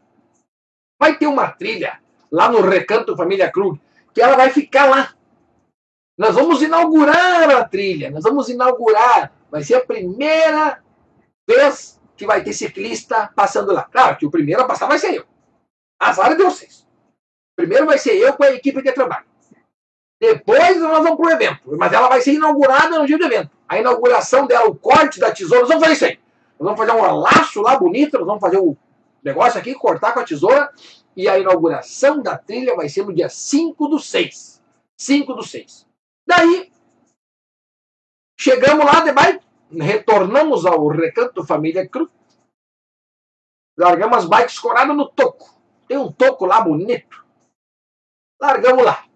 [1.00, 1.98] Vai ter uma trilha
[2.30, 3.80] lá no Recanto Família Krug,
[4.12, 5.14] que ela vai ficar lá.
[6.19, 9.33] Nós vamos inaugurar a trilha, nós vamos inaugurar.
[9.49, 10.83] Vai ser a primeira
[11.49, 13.85] vez que vai ter ciclista passando lá.
[13.85, 15.25] Claro que o primeiro a passar vai ser eu.
[15.99, 16.85] Azar de vocês.
[17.55, 19.25] Primeiro vai ser eu com a equipe de trabalho.
[20.21, 21.77] Depois nós vamos para o evento.
[21.79, 23.51] Mas ela vai ser inaugurada no dia do evento.
[23.69, 26.19] A inauguração dela, o corte da tesoura, nós vamos fazer isso aí.
[26.59, 28.77] Nós vamos fazer um laço lá bonito, nós vamos fazer o
[29.23, 30.69] negócio aqui, cortar com a tesoura.
[31.16, 34.61] E a inauguração da trilha vai ser no dia 5 do 6.
[34.97, 35.88] 5 do 6.
[36.29, 36.70] Daí,
[38.39, 42.11] chegamos lá de retornamos ao Recanto Família Cruz,
[43.79, 45.59] largamos as bikes coradas no toco.
[45.89, 47.24] Tem um toco lá bonito.
[48.39, 49.07] Largamos lá.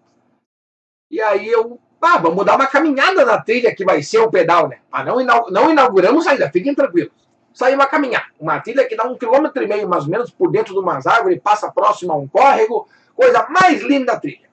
[1.11, 4.67] E aí eu, ah, vamos dar uma caminhada na trilha que vai ser o pedal,
[4.67, 4.81] né?
[4.91, 7.13] Ah, não, não inauguramos ainda, fiquem tranquilos.
[7.53, 8.31] Saímos a caminhar.
[8.39, 11.05] Uma trilha que dá um quilômetro e meio, mais ou menos, por dentro de umas
[11.05, 14.49] árvores, passa próximo a um córrego, coisa mais linda da trilha.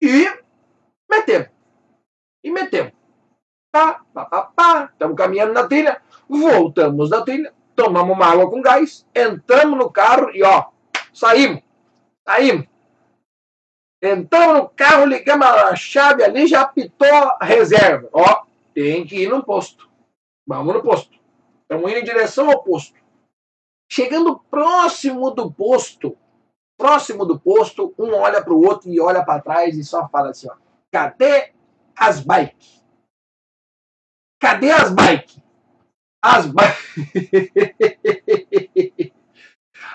[0.00, 0.30] E
[1.10, 1.51] metemos.
[2.42, 2.92] E metemos.
[3.72, 4.90] Pá, pá, pá, pá.
[4.92, 6.00] Estamos caminhando na trilha.
[6.28, 7.52] Voltamos da trilha.
[7.74, 9.06] Tomamos uma água com gás.
[9.14, 10.66] Entramos no carro e ó,
[11.12, 11.62] saímos.
[12.26, 12.66] Saímos.
[14.02, 18.08] Entramos no carro, ligamos a chave ali, já apitou a reserva.
[18.12, 18.42] Ó,
[18.74, 19.88] tem que ir no posto.
[20.46, 21.16] Vamos no posto.
[21.62, 23.00] Estamos indo em direção ao posto.
[23.90, 26.16] Chegando próximo do posto,
[26.76, 30.30] próximo do posto, um olha para o outro e olha para trás e só fala
[30.30, 30.54] assim: ó,
[30.90, 31.52] cadê
[32.02, 32.82] as bikes?
[34.40, 35.40] Cadê as bikes?
[36.20, 36.96] As bikes.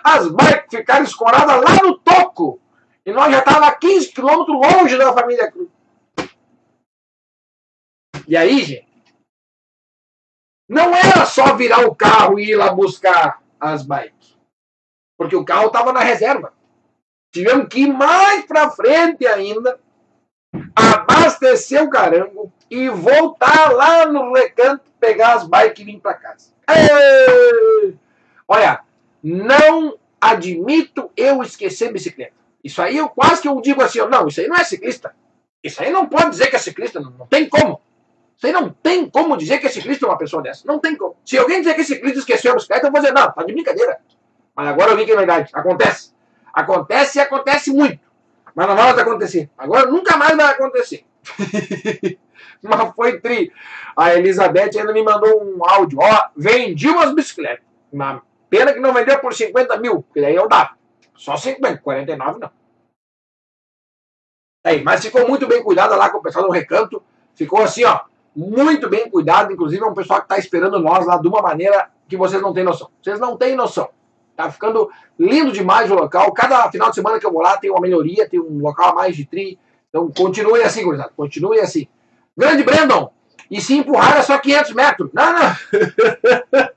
[0.04, 2.60] as bikes ficaram escoradas lá no toco.
[3.06, 5.70] E nós já estávamos a 15 quilômetros longe da família Cruz.
[8.28, 8.88] E aí, gente,
[10.68, 14.38] não era só virar o carro e ir lá buscar as bikes.
[15.18, 16.54] Porque o carro estava na reserva.
[17.34, 19.80] Tivemos que ir mais para frente ainda
[21.38, 26.50] abastecer o carango e voltar lá no recanto, pegar as bikes e vir para casa.
[26.70, 27.96] Ei!
[28.48, 28.82] Olha,
[29.24, 32.34] não admito eu esquecer bicicleta.
[32.64, 35.16] Isso aí eu quase que eu digo assim, não, isso aí não é ciclista.
[35.64, 37.82] Isso aí não pode dizer que é ciclista, não, não tem como.
[38.36, 40.64] Isso aí não tem como dizer que é ciclista uma pessoa dessa.
[40.66, 41.16] Não tem como.
[41.26, 43.54] Se alguém dizer que é ciclista esqueceu a bicicleta, eu vou dizer, não, tá de
[43.54, 44.00] brincadeira.
[44.56, 45.50] Mas agora eu vi que é verdade.
[45.54, 46.12] Acontece.
[46.54, 48.00] Acontece e acontece muito.
[48.54, 49.50] Mas não vai acontecer.
[49.58, 51.06] Agora nunca mais vai acontecer.
[52.62, 53.52] Mas foi tri.
[53.96, 56.00] A Elizabeth ainda me mandou um áudio.
[56.02, 57.66] Ó, vendi umas bicicletas.
[57.92, 60.72] Uma pena que não vendeu por 50 mil, porque daí eu dava.
[61.16, 62.52] Só 50, 49 não.
[64.64, 67.02] Aí, mas ficou muito bem cuidada lá com o pessoal do recanto.
[67.34, 68.02] Ficou assim, ó,
[68.36, 69.52] muito bem cuidado.
[69.52, 72.54] Inclusive é um pessoal que está esperando nós lá de uma maneira que vocês não
[72.54, 72.90] têm noção.
[73.02, 73.90] Vocês não têm noção.
[74.36, 76.32] Tá ficando lindo demais o local.
[76.34, 78.94] Cada final de semana que eu vou lá tem uma melhoria, tem um local a
[78.94, 79.58] mais de tri.
[79.98, 81.12] Então continue assim, gurizada.
[81.16, 81.88] Continue assim.
[82.38, 83.12] Grande Brandon!
[83.50, 85.10] E se empurrar é só 500 metros.
[85.14, 85.56] Não, não.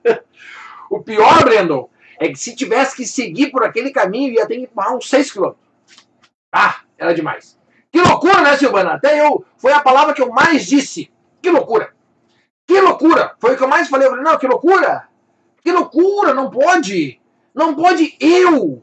[0.91, 4.63] o pior, Brandon, é que se tivesse que seguir por aquele caminho, ia ter que
[4.63, 5.69] empurrar uns 6 quilômetros.
[6.53, 7.59] Ah, era demais.
[7.93, 8.95] Que loucura, né, Silvana?
[8.95, 11.11] Até eu, foi a palavra que eu mais disse.
[11.43, 11.93] Que loucura.
[12.67, 13.35] Que loucura.
[13.41, 14.07] Foi o que eu mais falei.
[14.07, 15.09] Eu falei, não, que loucura.
[15.63, 17.21] Que loucura, não pode.
[17.53, 18.83] Não pode eu.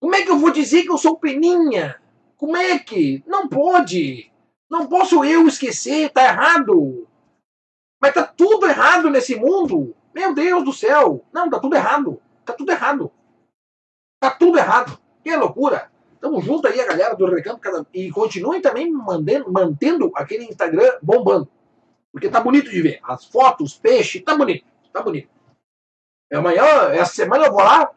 [0.00, 2.00] Como é que eu vou dizer que eu sou peninha?
[2.36, 3.22] Como é que?
[3.26, 4.30] Não pode.
[4.70, 7.06] Não posso eu esquecer, tá errado.
[8.00, 9.94] Mas tá tudo errado nesse mundo.
[10.14, 11.24] Meu Deus do céu.
[11.32, 12.20] Não, tá tudo errado.
[12.44, 13.10] Tá tudo errado.
[14.20, 14.98] Tá tudo errado.
[15.22, 15.90] Que loucura.
[16.20, 17.86] Tamo junto aí, a galera do Recanto.
[17.92, 21.48] E continuem também mantendo, mantendo aquele Instagram bombando.
[22.12, 23.00] Porque tá bonito de ver.
[23.02, 24.66] As fotos, os peixes, tá bonito.
[24.92, 25.28] Tá bonito.
[26.32, 27.90] Amanhã, essa semana eu vou lá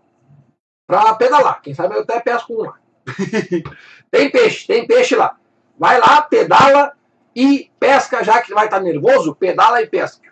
[0.86, 1.62] pra pedalar.
[1.62, 2.80] Quem sabe eu até pesco um lá.
[4.12, 5.38] tem peixe, tem peixe lá.
[5.78, 6.94] Vai lá, pedala
[7.36, 10.28] e pesca, já que vai estar tá nervoso, pedala e pesca.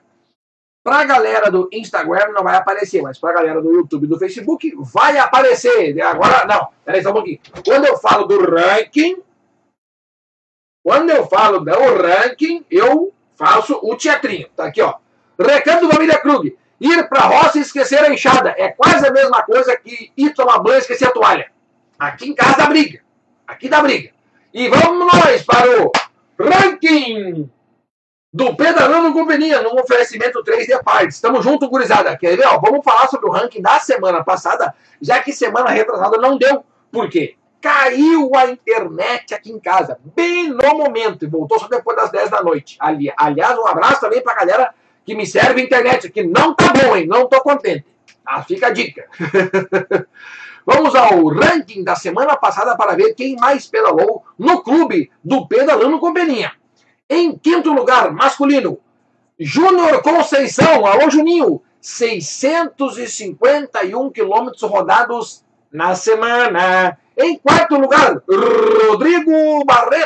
[0.84, 4.71] Pra galera do Instagram não vai aparecer, mas pra galera do YouTube e do Facebook
[4.78, 5.99] vai aparecer.
[6.01, 7.39] Agora, não, peraí só um pouquinho.
[7.65, 9.17] Quando eu falo do ranking,
[10.84, 14.47] quando eu falo do ranking, eu faço o teatrinho.
[14.55, 14.95] Tá aqui, ó.
[15.39, 16.55] Recanto Família Krug.
[16.80, 18.53] Ir para a roça e esquecer a enxada.
[18.55, 21.51] É quase a mesma coisa que ir tomar banho e esquecer a toalha.
[21.98, 23.02] Aqui em casa dá briga.
[23.48, 24.12] Aqui dá briga.
[24.54, 25.91] E vamos nós para o
[26.39, 27.50] ranking
[28.34, 31.16] do Pedalando Companhia, no oferecimento 3D Parts.
[31.16, 32.18] Estamos junto, gurizada.
[32.18, 32.46] Quer ver?
[32.48, 36.64] Ó, vamos falar sobre o ranking da semana passada, já que semana retrasada não deu.
[36.91, 37.36] Por quê?
[37.62, 42.30] Caiu a internet aqui em casa, bem no momento, e voltou só depois das 10
[42.30, 42.76] da noite.
[42.80, 44.74] Ali, aliás, um abraço também pra galera
[45.06, 47.08] que me serve internet, que não tá bom, hein?
[47.08, 47.86] Não tô contente.
[48.26, 49.08] Ah, fica a dica.
[50.66, 55.99] Vamos ao ranking da semana passada para ver quem mais pedalou no clube do Pedalando
[55.99, 56.51] Companhia.
[57.07, 58.80] Em quinto lugar, masculino,
[59.39, 60.84] Júnior Conceição.
[60.86, 61.61] Alô, Juninho.
[61.82, 66.97] 651 quilômetros rodados na semana.
[67.16, 70.05] Em quarto lugar, Rodrigo Barreto.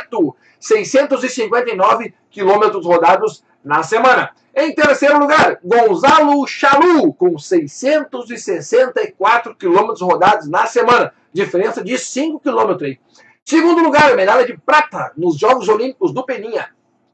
[0.59, 4.31] 659 quilômetros rodados na semana.
[4.55, 11.13] Em terceiro lugar, Gonzalo Chalu, com 664 quilômetros rodados na semana.
[11.31, 12.97] Diferença de 5 quilômetros.
[13.45, 16.69] Segundo lugar, medalha de prata nos Jogos Olímpicos do Peninha.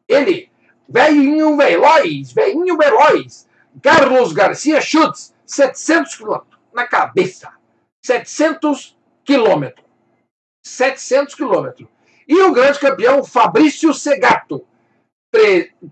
[0.07, 0.49] Ele,
[0.87, 3.47] velhinho veloz, velhinho veloz.
[3.81, 7.51] Carlos Garcia Schutz, 700 quilômetros na cabeça.
[8.03, 9.85] 700 quilômetros.
[10.63, 11.87] 700 quilômetros.
[12.27, 14.65] E o grande campeão Fabrício Segato,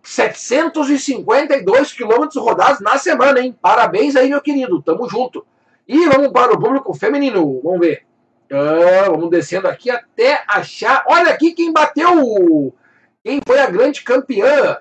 [0.03, 3.55] 752 quilômetros rodados na semana, hein?
[3.61, 4.81] Parabéns aí, meu querido.
[4.81, 5.45] Tamo junto.
[5.87, 7.61] E vamos para o público feminino.
[7.61, 8.03] Vamos ver.
[8.51, 11.03] Ah, vamos descendo aqui até achar.
[11.07, 12.73] Olha aqui quem bateu.
[13.23, 14.77] Quem foi a grande campeã?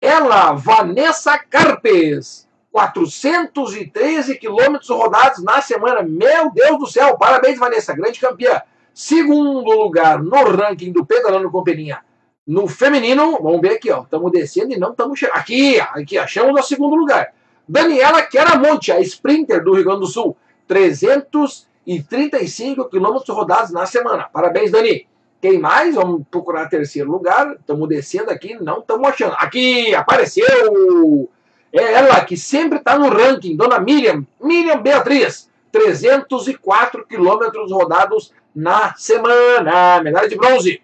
[0.00, 2.46] Ela, Vanessa Carpes.
[2.70, 6.02] 413 quilômetros rodados na semana.
[6.02, 7.16] Meu Deus do céu.
[7.16, 7.94] Parabéns, Vanessa.
[7.94, 8.60] Grande campeã.
[8.96, 12.00] Segundo lugar no ranking do Pedalando Companhia
[12.46, 14.04] no feminino, vamos ver aqui, ó.
[14.04, 15.36] Estamos descendo e não estamos chegando.
[15.36, 17.34] Aqui, aqui, achamos o segundo lugar.
[17.68, 20.34] Daniela Queramonte, a sprinter do Rio Grande do Sul.
[20.66, 24.30] 335 quilômetros rodados na semana.
[24.32, 25.06] Parabéns, Dani.
[25.42, 25.94] Quem mais?
[25.94, 27.54] Vamos procurar terceiro lugar.
[27.60, 29.34] Estamos descendo aqui, não estamos achando.
[29.34, 31.28] Aqui, apareceu!
[31.70, 34.26] É ela que sempre está no ranking, Dona Miriam.
[34.40, 35.50] Miriam Beatriz.
[35.70, 40.02] 304 quilômetros rodados na semana.
[40.02, 40.82] Medalha de bronze.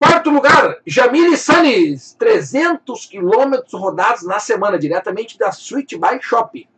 [0.00, 6.68] Quarto lugar, Jamile Sanis, 300 quilômetros rodados na semana, diretamente da Sweet Bike Shop.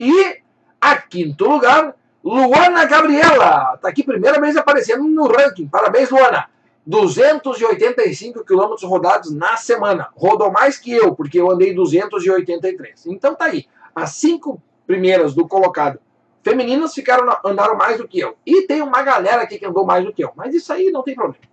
[0.00, 0.38] E
[0.80, 5.68] a quinto lugar, Luana Gabriela, está aqui primeira vez aparecendo no ranking.
[5.68, 6.48] Parabéns, Luana.
[6.84, 10.08] 285 quilômetros rodados na semana.
[10.16, 13.06] Rodou mais que eu, porque eu andei 283.
[13.06, 13.66] Então tá aí.
[13.94, 16.00] As cinco primeiras do colocado
[16.42, 18.36] femininas ficaram andaram mais do que eu.
[18.44, 20.32] E tem uma galera aqui que andou mais do que eu.
[20.36, 21.44] Mas isso aí não tem problema.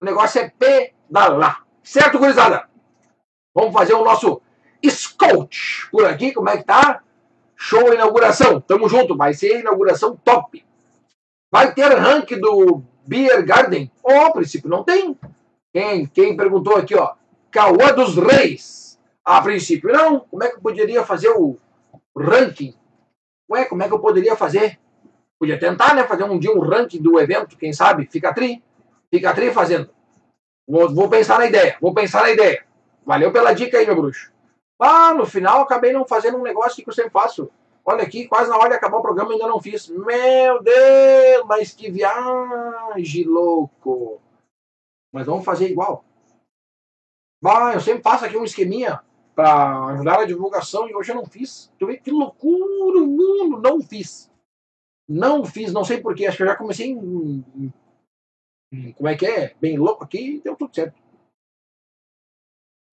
[0.00, 1.64] O negócio é pedalar.
[1.82, 2.68] Certo, gurizada?
[3.54, 4.40] Vamos fazer o nosso
[4.84, 6.32] scout por aqui.
[6.32, 7.02] Como é que tá?
[7.56, 8.60] Show inauguração.
[8.60, 9.16] Tamo junto.
[9.16, 10.64] Vai ser inauguração top.
[11.50, 13.90] Vai ter rank do Beer Garden?
[14.02, 15.18] Oh, a princípio não tem.
[15.72, 17.14] Quem, quem perguntou aqui, ó.
[17.50, 18.98] Cauã dos Reis.
[19.24, 20.20] A princípio não.
[20.20, 21.56] Como é que eu poderia fazer o
[22.16, 22.74] ranking?
[23.52, 24.80] Ué, como é que eu poderia fazer?
[25.38, 26.04] Podia tentar, né?
[26.04, 28.08] Fazer um dia um ranking do evento, quem sabe?
[28.10, 28.62] Fica tri.
[29.10, 29.90] Fica tri fazendo.
[30.66, 32.64] Vou, vou, pensar na ideia, vou pensar na ideia.
[33.04, 34.32] Valeu pela dica aí, meu bruxo.
[34.80, 37.50] Ah, no final acabei não fazendo um negócio que eu sempre faço.
[37.84, 39.88] Olha aqui, quase na hora de acabar o programa ainda não fiz.
[39.88, 44.18] Meu Deus, mas que viagem, louco.
[45.12, 46.04] Mas vamos fazer igual.
[47.42, 49.02] Bah, eu sempre faço aqui um esqueminha
[49.34, 51.72] para ajudar na divulgação e hoje eu não fiz.
[51.78, 54.30] Tu vê que loucura o mundo, não fiz.
[55.08, 56.26] Não fiz, não sei porquê.
[56.26, 57.72] Acho que eu já comecei em
[58.96, 59.54] como é que é?
[59.60, 61.00] Bem louco aqui, deu tudo certo.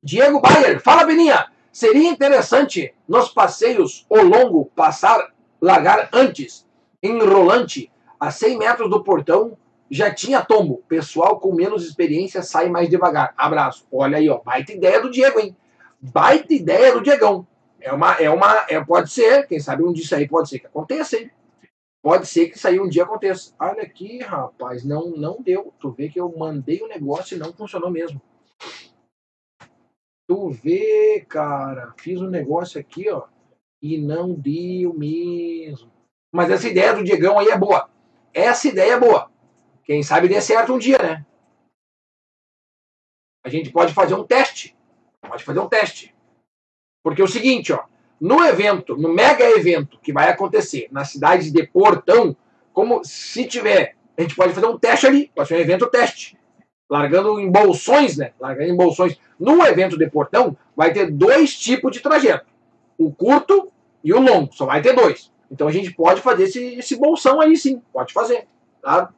[0.03, 1.51] Diego Bayer, fala Beninha.
[1.71, 6.67] Seria interessante nos passeios ao longo passar, largar antes,
[7.01, 9.57] enrolante, a 100 metros do portão,
[9.89, 10.83] já tinha tombo.
[10.87, 13.33] Pessoal com menos experiência sai mais devagar.
[13.37, 13.87] Abraço.
[13.91, 14.39] Olha aí, ó.
[14.39, 15.55] Baita ideia do Diego, hein?
[16.01, 17.47] Baita ideia do Diegão.
[17.81, 20.67] É uma, é uma, é, pode ser, quem sabe um disso aí pode ser que
[20.67, 21.31] aconteça, hein?
[22.01, 23.53] Pode ser que isso aí um dia aconteça.
[23.59, 25.73] Olha aqui, rapaz, não, não deu.
[25.79, 28.21] Tu vê que eu mandei o negócio e não funcionou mesmo.
[30.27, 33.27] Tu vê, cara, fiz um negócio aqui, ó,
[33.81, 35.91] e não deu mesmo.
[36.31, 37.89] Mas essa ideia do Diegão aí é boa.
[38.33, 39.31] Essa ideia é boa.
[39.83, 41.25] Quem sabe dê certo um dia, né?
[43.43, 44.77] A gente pode fazer um teste.
[45.29, 46.15] Pode fazer um teste.
[47.03, 47.83] Porque é o seguinte, ó,
[48.19, 52.35] no evento, no mega evento que vai acontecer na cidade de Portão,
[52.73, 56.37] como se tiver, a gente pode fazer um teste ali, pode ser um evento teste,
[56.89, 58.33] largando em bolsões, né?
[58.39, 59.17] Largando em bolsões.
[59.39, 62.45] No evento de Portão, vai ter dois tipos de trajeto:
[62.97, 63.71] o curto
[64.03, 64.53] e o longo.
[64.53, 65.31] Só vai ter dois.
[65.49, 68.47] Então a gente pode fazer esse, esse bolsão aí sim, pode fazer.
[68.81, 69.13] Tá?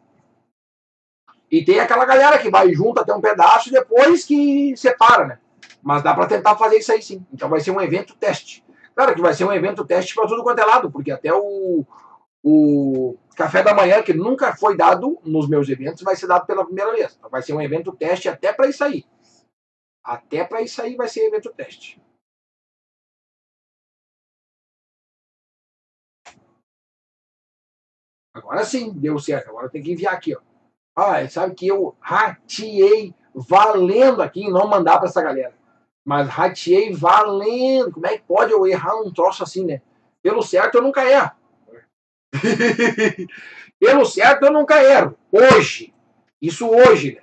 [1.51, 5.39] E tem aquela galera que vai junto até um pedaço e depois que separa, né?
[5.81, 7.25] Mas dá para tentar fazer isso aí sim.
[7.33, 8.63] Então vai ser um evento teste.
[8.95, 11.85] Claro que vai ser um evento teste para tudo quanto é lado, porque até o,
[12.43, 16.65] o café da manhã, que nunca foi dado nos meus eventos, vai ser dado pela
[16.65, 17.15] primeira vez.
[17.17, 19.05] Então vai ser um evento teste até para isso aí.
[20.03, 22.01] Até para isso aí vai ser evento teste.
[28.33, 29.49] Agora sim, deu certo.
[29.49, 30.41] Agora tem que enviar aqui, ó.
[30.95, 35.60] Ah, sabe que eu rateei valendo aqui e não mandar para essa galera.
[36.05, 37.91] Mas rateei valendo.
[37.91, 39.81] Como é que pode eu errar um troço assim, né?
[40.21, 41.31] Pelo certo eu nunca erro.
[43.79, 45.17] Pelo certo eu nunca erro.
[45.31, 45.93] Hoje.
[46.41, 47.21] Isso hoje, né?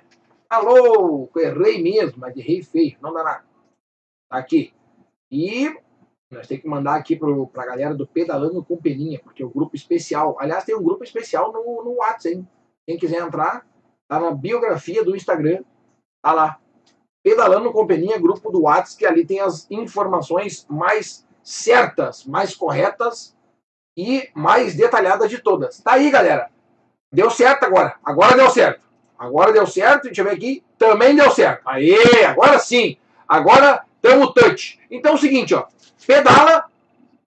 [0.49, 2.97] Alô, errei mesmo, mas errei feio.
[3.01, 3.45] Não dá nada.
[4.29, 4.73] Tá aqui.
[5.31, 5.69] E
[6.31, 9.49] nós temos que mandar aqui para a galera do Pedalando com Peninha, porque é o
[9.49, 10.37] grupo especial.
[10.39, 12.47] Aliás, tem um grupo especial no, no WhatsApp, hein?
[12.85, 13.67] Quem quiser entrar,
[14.07, 15.63] tá na biografia do Instagram.
[16.21, 16.59] Tá lá.
[17.23, 23.35] Pedalando com Peninha, grupo do WhatsApp, que ali tem as informações mais certas, mais corretas
[23.97, 25.79] e mais detalhadas de todas.
[25.79, 26.49] Tá aí, galera.
[27.11, 27.95] Deu certo agora.
[28.03, 28.81] Agora deu certo.
[29.17, 30.03] Agora deu certo.
[30.03, 30.63] Deixa eu ver aqui.
[30.77, 31.67] Também deu certo.
[31.67, 32.97] Aê, agora sim.
[33.27, 34.79] Agora temos touch.
[34.89, 35.67] Então é o seguinte, ó
[36.09, 36.65] pedala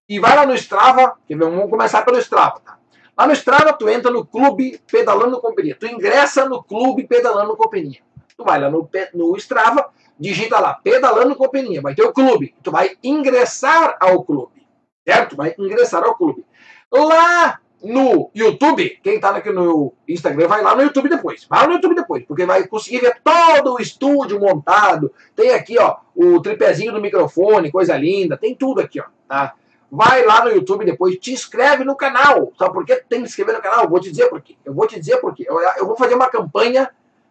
[0.09, 2.76] e vai lá no Strava, vamos começar pelo Strava, tá?
[3.16, 5.76] Lá no Strava, tu entra no clube Pedalando Companhia.
[5.78, 8.01] Tu ingressa no clube Pedalando Companhia.
[8.37, 11.80] Tu vai lá no, no Strava, digita lá Pedalando Companhia.
[11.80, 12.55] Vai ter o clube.
[12.62, 14.66] Tu vai ingressar ao clube.
[15.07, 15.37] Certo?
[15.37, 16.45] Vai ingressar ao clube.
[16.91, 21.45] Lá no YouTube, quem está aqui no Instagram, vai lá no YouTube depois.
[21.49, 25.12] Vai lá no YouTube depois, porque vai conseguir ver todo o estúdio montado.
[25.35, 28.37] Tem aqui, ó, o tripézinho do microfone, coisa linda.
[28.37, 29.55] Tem tudo aqui, ó, tá?
[29.91, 32.53] Vai lá no YouTube depois, te inscreve no canal.
[32.59, 33.85] Sabe por que tem que se inscrever no canal?
[33.85, 34.57] Eu vou te dizer por quê.
[34.64, 35.45] Eu vou te dizer por quê.
[35.47, 36.91] Eu, eu vou fazer uma campanha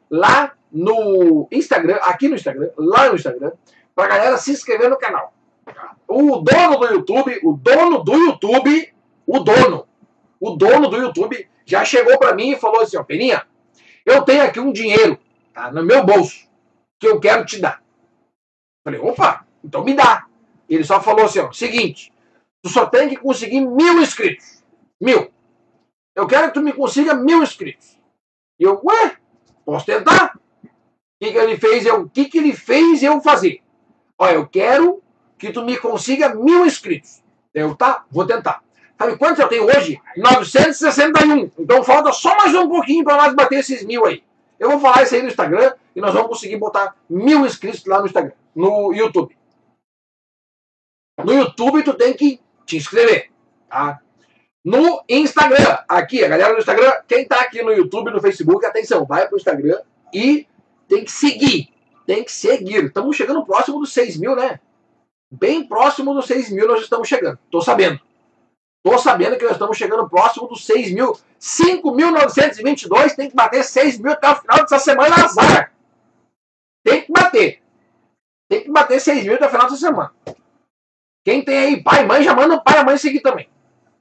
[0.10, 3.52] lá no Instagram, aqui no Instagram, lá no Instagram,
[3.94, 5.34] pra galera se inscrever no canal.
[6.08, 8.94] O dono do YouTube, o dono do YouTube,
[9.26, 9.88] o dono,
[10.40, 13.46] o dono do YouTube já chegou para mim e falou assim, ó, Peninha,
[14.06, 15.18] eu tenho aqui um dinheiro,
[15.54, 16.48] tá, no meu bolso,
[17.00, 17.82] que eu quero te dar.
[18.84, 20.26] Falei, opa, então me dá.
[20.68, 22.12] Ele só falou assim, ó, seguinte,
[22.62, 24.64] tu só tem que conseguir mil inscritos.
[25.00, 25.32] Mil.
[26.16, 28.00] Eu quero que tu me consiga mil inscritos.
[28.60, 29.18] E eu, ué,
[29.66, 30.40] posso tentar?
[31.22, 33.62] O que, que ele fez o que, que ele fez eu fazer?
[34.18, 35.04] Olha, eu quero
[35.38, 37.22] que tu me consiga mil inscritos.
[37.54, 38.64] Eu, tá, vou tentar.
[38.98, 40.02] Sabe quantos eu tenho hoje?
[40.18, 41.52] 961.
[41.60, 44.24] Então falta só mais um pouquinho para nós bater esses mil aí.
[44.60, 48.00] Eu vou falar isso aí no Instagram e nós vamos conseguir botar mil inscritos lá
[48.00, 49.38] no Instagram, no YouTube.
[51.24, 53.30] No YouTube tu tem que te inscrever,
[53.70, 54.00] tá?
[54.64, 59.06] No Instagram, aqui, a galera do Instagram, quem tá aqui no YouTube, no Facebook, atenção,
[59.06, 59.82] vai pro Instagram
[60.14, 60.48] e
[60.92, 61.70] tem que seguir.
[62.06, 62.84] Tem que seguir.
[62.84, 64.60] Estamos chegando próximo dos 6 mil, né?
[65.32, 67.40] Bem próximo dos 6 mil nós estamos chegando.
[67.50, 67.98] Tô sabendo.
[68.86, 71.14] Estou sabendo que nós estamos chegando próximo dos 6 mil.
[71.40, 75.74] 5.922 tem que bater 6 mil até o final dessa semana, azar.
[76.84, 77.62] Tem que bater.
[78.50, 80.12] Tem que bater 6 mil até o final dessa semana.
[81.24, 83.48] Quem tem aí pai e mãe, já manda o pai e a mãe seguir também.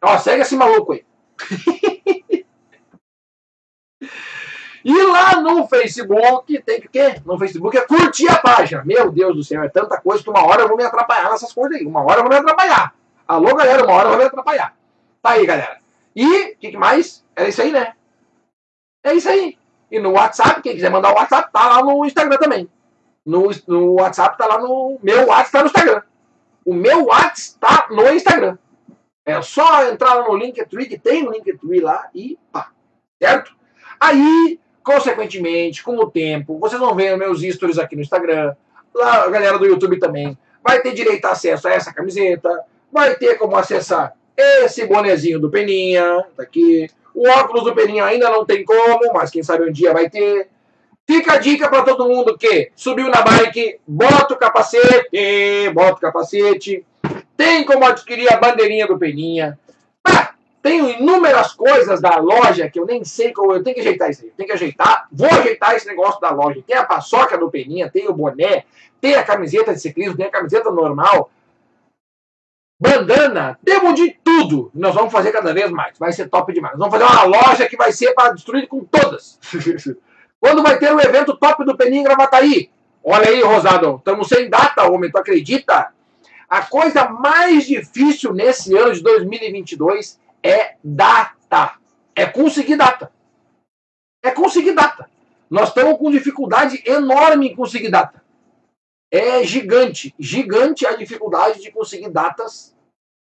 [0.02, 1.04] Ó, segue esse maluco aí.
[4.84, 7.20] e lá no Facebook, tem que o quê?
[7.24, 8.82] No Facebook é curtir a página.
[8.84, 11.52] Meu Deus do céu, é tanta coisa que uma hora eu vou me atrapalhar nessas
[11.52, 11.86] coisas aí.
[11.86, 12.94] Uma hora eu vou me atrapalhar.
[13.28, 14.74] Alô, galera, uma hora vai me atrapalhar.
[15.22, 15.78] Tá aí, galera.
[16.16, 17.24] E, o que, que, mais?
[17.36, 17.92] Era isso aí, né?
[19.04, 19.58] É isso aí.
[19.90, 22.68] E no WhatsApp, quem quiser mandar o WhatsApp, tá lá no Instagram também.
[23.24, 24.98] No, no WhatsApp tá lá no.
[25.02, 26.02] Meu WhatsApp tá no Instagram.
[26.64, 28.58] O meu WhatsApp tá no Instagram.
[29.24, 32.70] É só entrar lá no Linktree, que tem um Linktree lá e pá.
[33.22, 33.54] Certo?
[34.00, 34.58] Aí,
[34.90, 38.54] consequentemente, com o tempo, vocês vão ver meus stories aqui no Instagram.
[38.94, 40.36] Lá, a galera do YouTube também.
[40.62, 42.50] Vai ter direito a acesso a essa camiseta
[42.92, 46.88] vai ter como acessar esse bonezinho do Peninha, tá aqui.
[47.14, 50.48] O óculos do Peninha ainda não tem como, mas quem sabe um dia vai ter.
[51.06, 56.00] Fica a dica para todo mundo que subiu na bike, bota o capacete, bota o
[56.00, 56.84] capacete.
[57.36, 59.58] Tem como adquirir a bandeirinha do Peninha.
[60.06, 63.52] Ah, tem inúmeras coisas da loja que eu nem sei como.
[63.52, 64.28] Eu tenho que ajeitar isso aí.
[64.28, 65.08] Eu tenho que ajeitar.
[65.10, 66.62] Vou ajeitar esse negócio da loja.
[66.66, 68.64] Tem a paçoca do Peninha, tem o boné,
[69.00, 71.30] tem a camiseta de ciclismo, tem a camiseta normal
[72.80, 74.70] bandana, temos de tudo.
[74.74, 75.98] Nós vamos fazer cada vez mais.
[75.98, 76.78] Vai ser top demais.
[76.78, 79.38] Nós vamos fazer uma loja que vai ser para destruir com todas.
[80.40, 82.70] Quando vai ter o um evento top do Peninha em Gravataí?
[83.04, 85.92] Olha aí, Rosado, estamos sem data, homem, tu acredita?
[86.48, 91.78] A coisa mais difícil nesse ano de 2022 é data.
[92.14, 93.12] É conseguir data.
[94.22, 95.08] É conseguir data.
[95.48, 98.22] nós estamos com dificuldade enorme em conseguir data.
[99.10, 102.76] É gigante, gigante a dificuldade de conseguir datas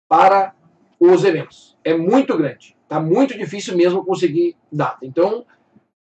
[0.10, 0.54] para
[1.00, 1.78] os eventos.
[1.84, 2.76] É muito grande.
[2.84, 5.06] Está muito difícil mesmo conseguir data.
[5.06, 5.46] Então,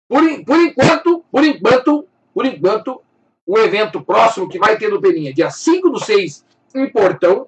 [0.08, 3.02] por, por enquanto, por enquanto, por enquanto,
[3.46, 6.46] o evento próximo que vai ter no Peninha, dia 5 do 6,
[6.76, 7.48] em Portão,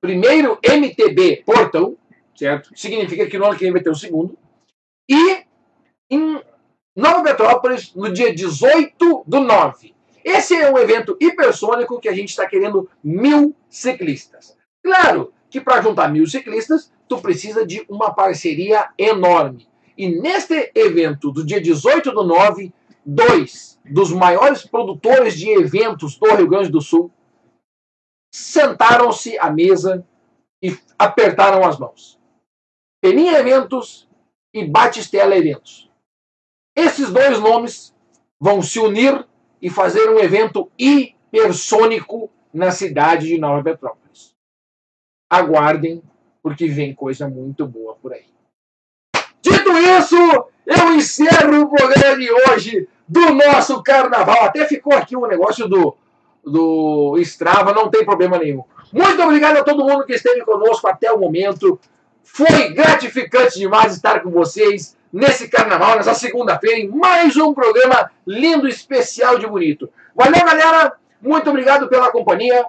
[0.00, 1.96] primeiro MTB Portão,
[2.36, 2.70] certo?
[2.74, 4.38] Significa que no ano que vem vai ter o segundo.
[5.08, 5.44] E
[6.10, 6.40] em
[6.94, 9.94] Nova Petrópolis, no dia 18 do 9.
[10.24, 14.56] Esse é um evento hipersônico que a gente está querendo mil ciclistas.
[14.82, 19.68] Claro que para juntar mil ciclistas, tu precisa de uma parceria enorme.
[19.96, 22.72] E neste evento do dia 18 do 9,
[23.04, 27.10] dois dos maiores produtores de eventos do Rio Grande do Sul
[28.32, 30.04] sentaram-se à mesa
[30.60, 32.18] e apertaram as mãos.
[33.06, 34.08] Peninha Eventos
[34.52, 35.88] e Batistela Eventos.
[36.74, 37.94] Esses dois nomes
[38.40, 39.24] vão se unir
[39.62, 44.34] e fazer um evento hipersônico na cidade de Nova Petrópolis.
[45.30, 46.02] Aguardem,
[46.42, 48.26] porque vem coisa muito boa por aí.
[49.40, 50.16] Dito isso,
[50.66, 54.42] eu encerro o programa de hoje do nosso carnaval.
[54.42, 55.96] Até ficou aqui o negócio do,
[56.44, 58.64] do Strava, não tem problema nenhum.
[58.92, 61.78] Muito obrigado a todo mundo que esteve conosco até o momento.
[62.26, 68.68] Foi gratificante demais estar com vocês nesse carnaval, nessa segunda-feira, em mais um programa lindo,
[68.68, 69.88] especial de bonito.
[70.14, 70.98] Valeu, galera!
[71.22, 72.66] Muito obrigado pela companhia.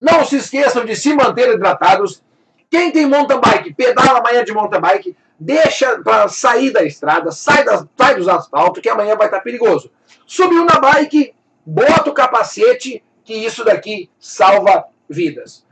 [0.00, 2.22] Não se esqueçam de se manter hidratados.
[2.70, 7.64] Quem tem mountain bike, pedala amanhã de mountain bike, deixa para sair da estrada, sai,
[7.64, 9.90] das, sai dos asfaltos, que amanhã vai estar perigoso.
[10.26, 11.34] Subiu na bike,
[11.66, 15.66] bota o capacete, que isso daqui salva vidas.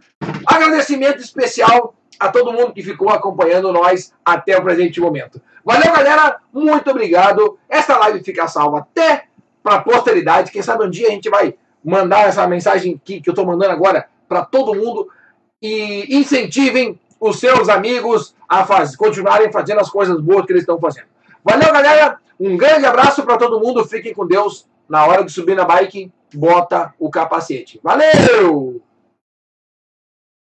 [0.47, 5.41] Agradecimento especial a todo mundo que ficou acompanhando nós até o presente momento.
[5.65, 6.39] Valeu, galera.
[6.53, 7.59] Muito obrigado.
[7.69, 9.25] Essa live fica salva até
[9.63, 10.51] para a posteridade.
[10.51, 11.55] Quem sabe um dia a gente vai
[11.85, 15.09] mandar essa mensagem que, que eu estou mandando agora para todo mundo
[15.63, 20.79] e incentivem os seus amigos a faz, continuarem fazendo as coisas boas que eles estão
[20.79, 21.07] fazendo.
[21.45, 22.19] Valeu, galera.
[22.39, 23.85] Um grande abraço para todo mundo.
[23.85, 24.67] Fiquem com Deus.
[24.89, 27.79] Na hora de subir na bike, bota o capacete.
[27.83, 28.83] Valeu!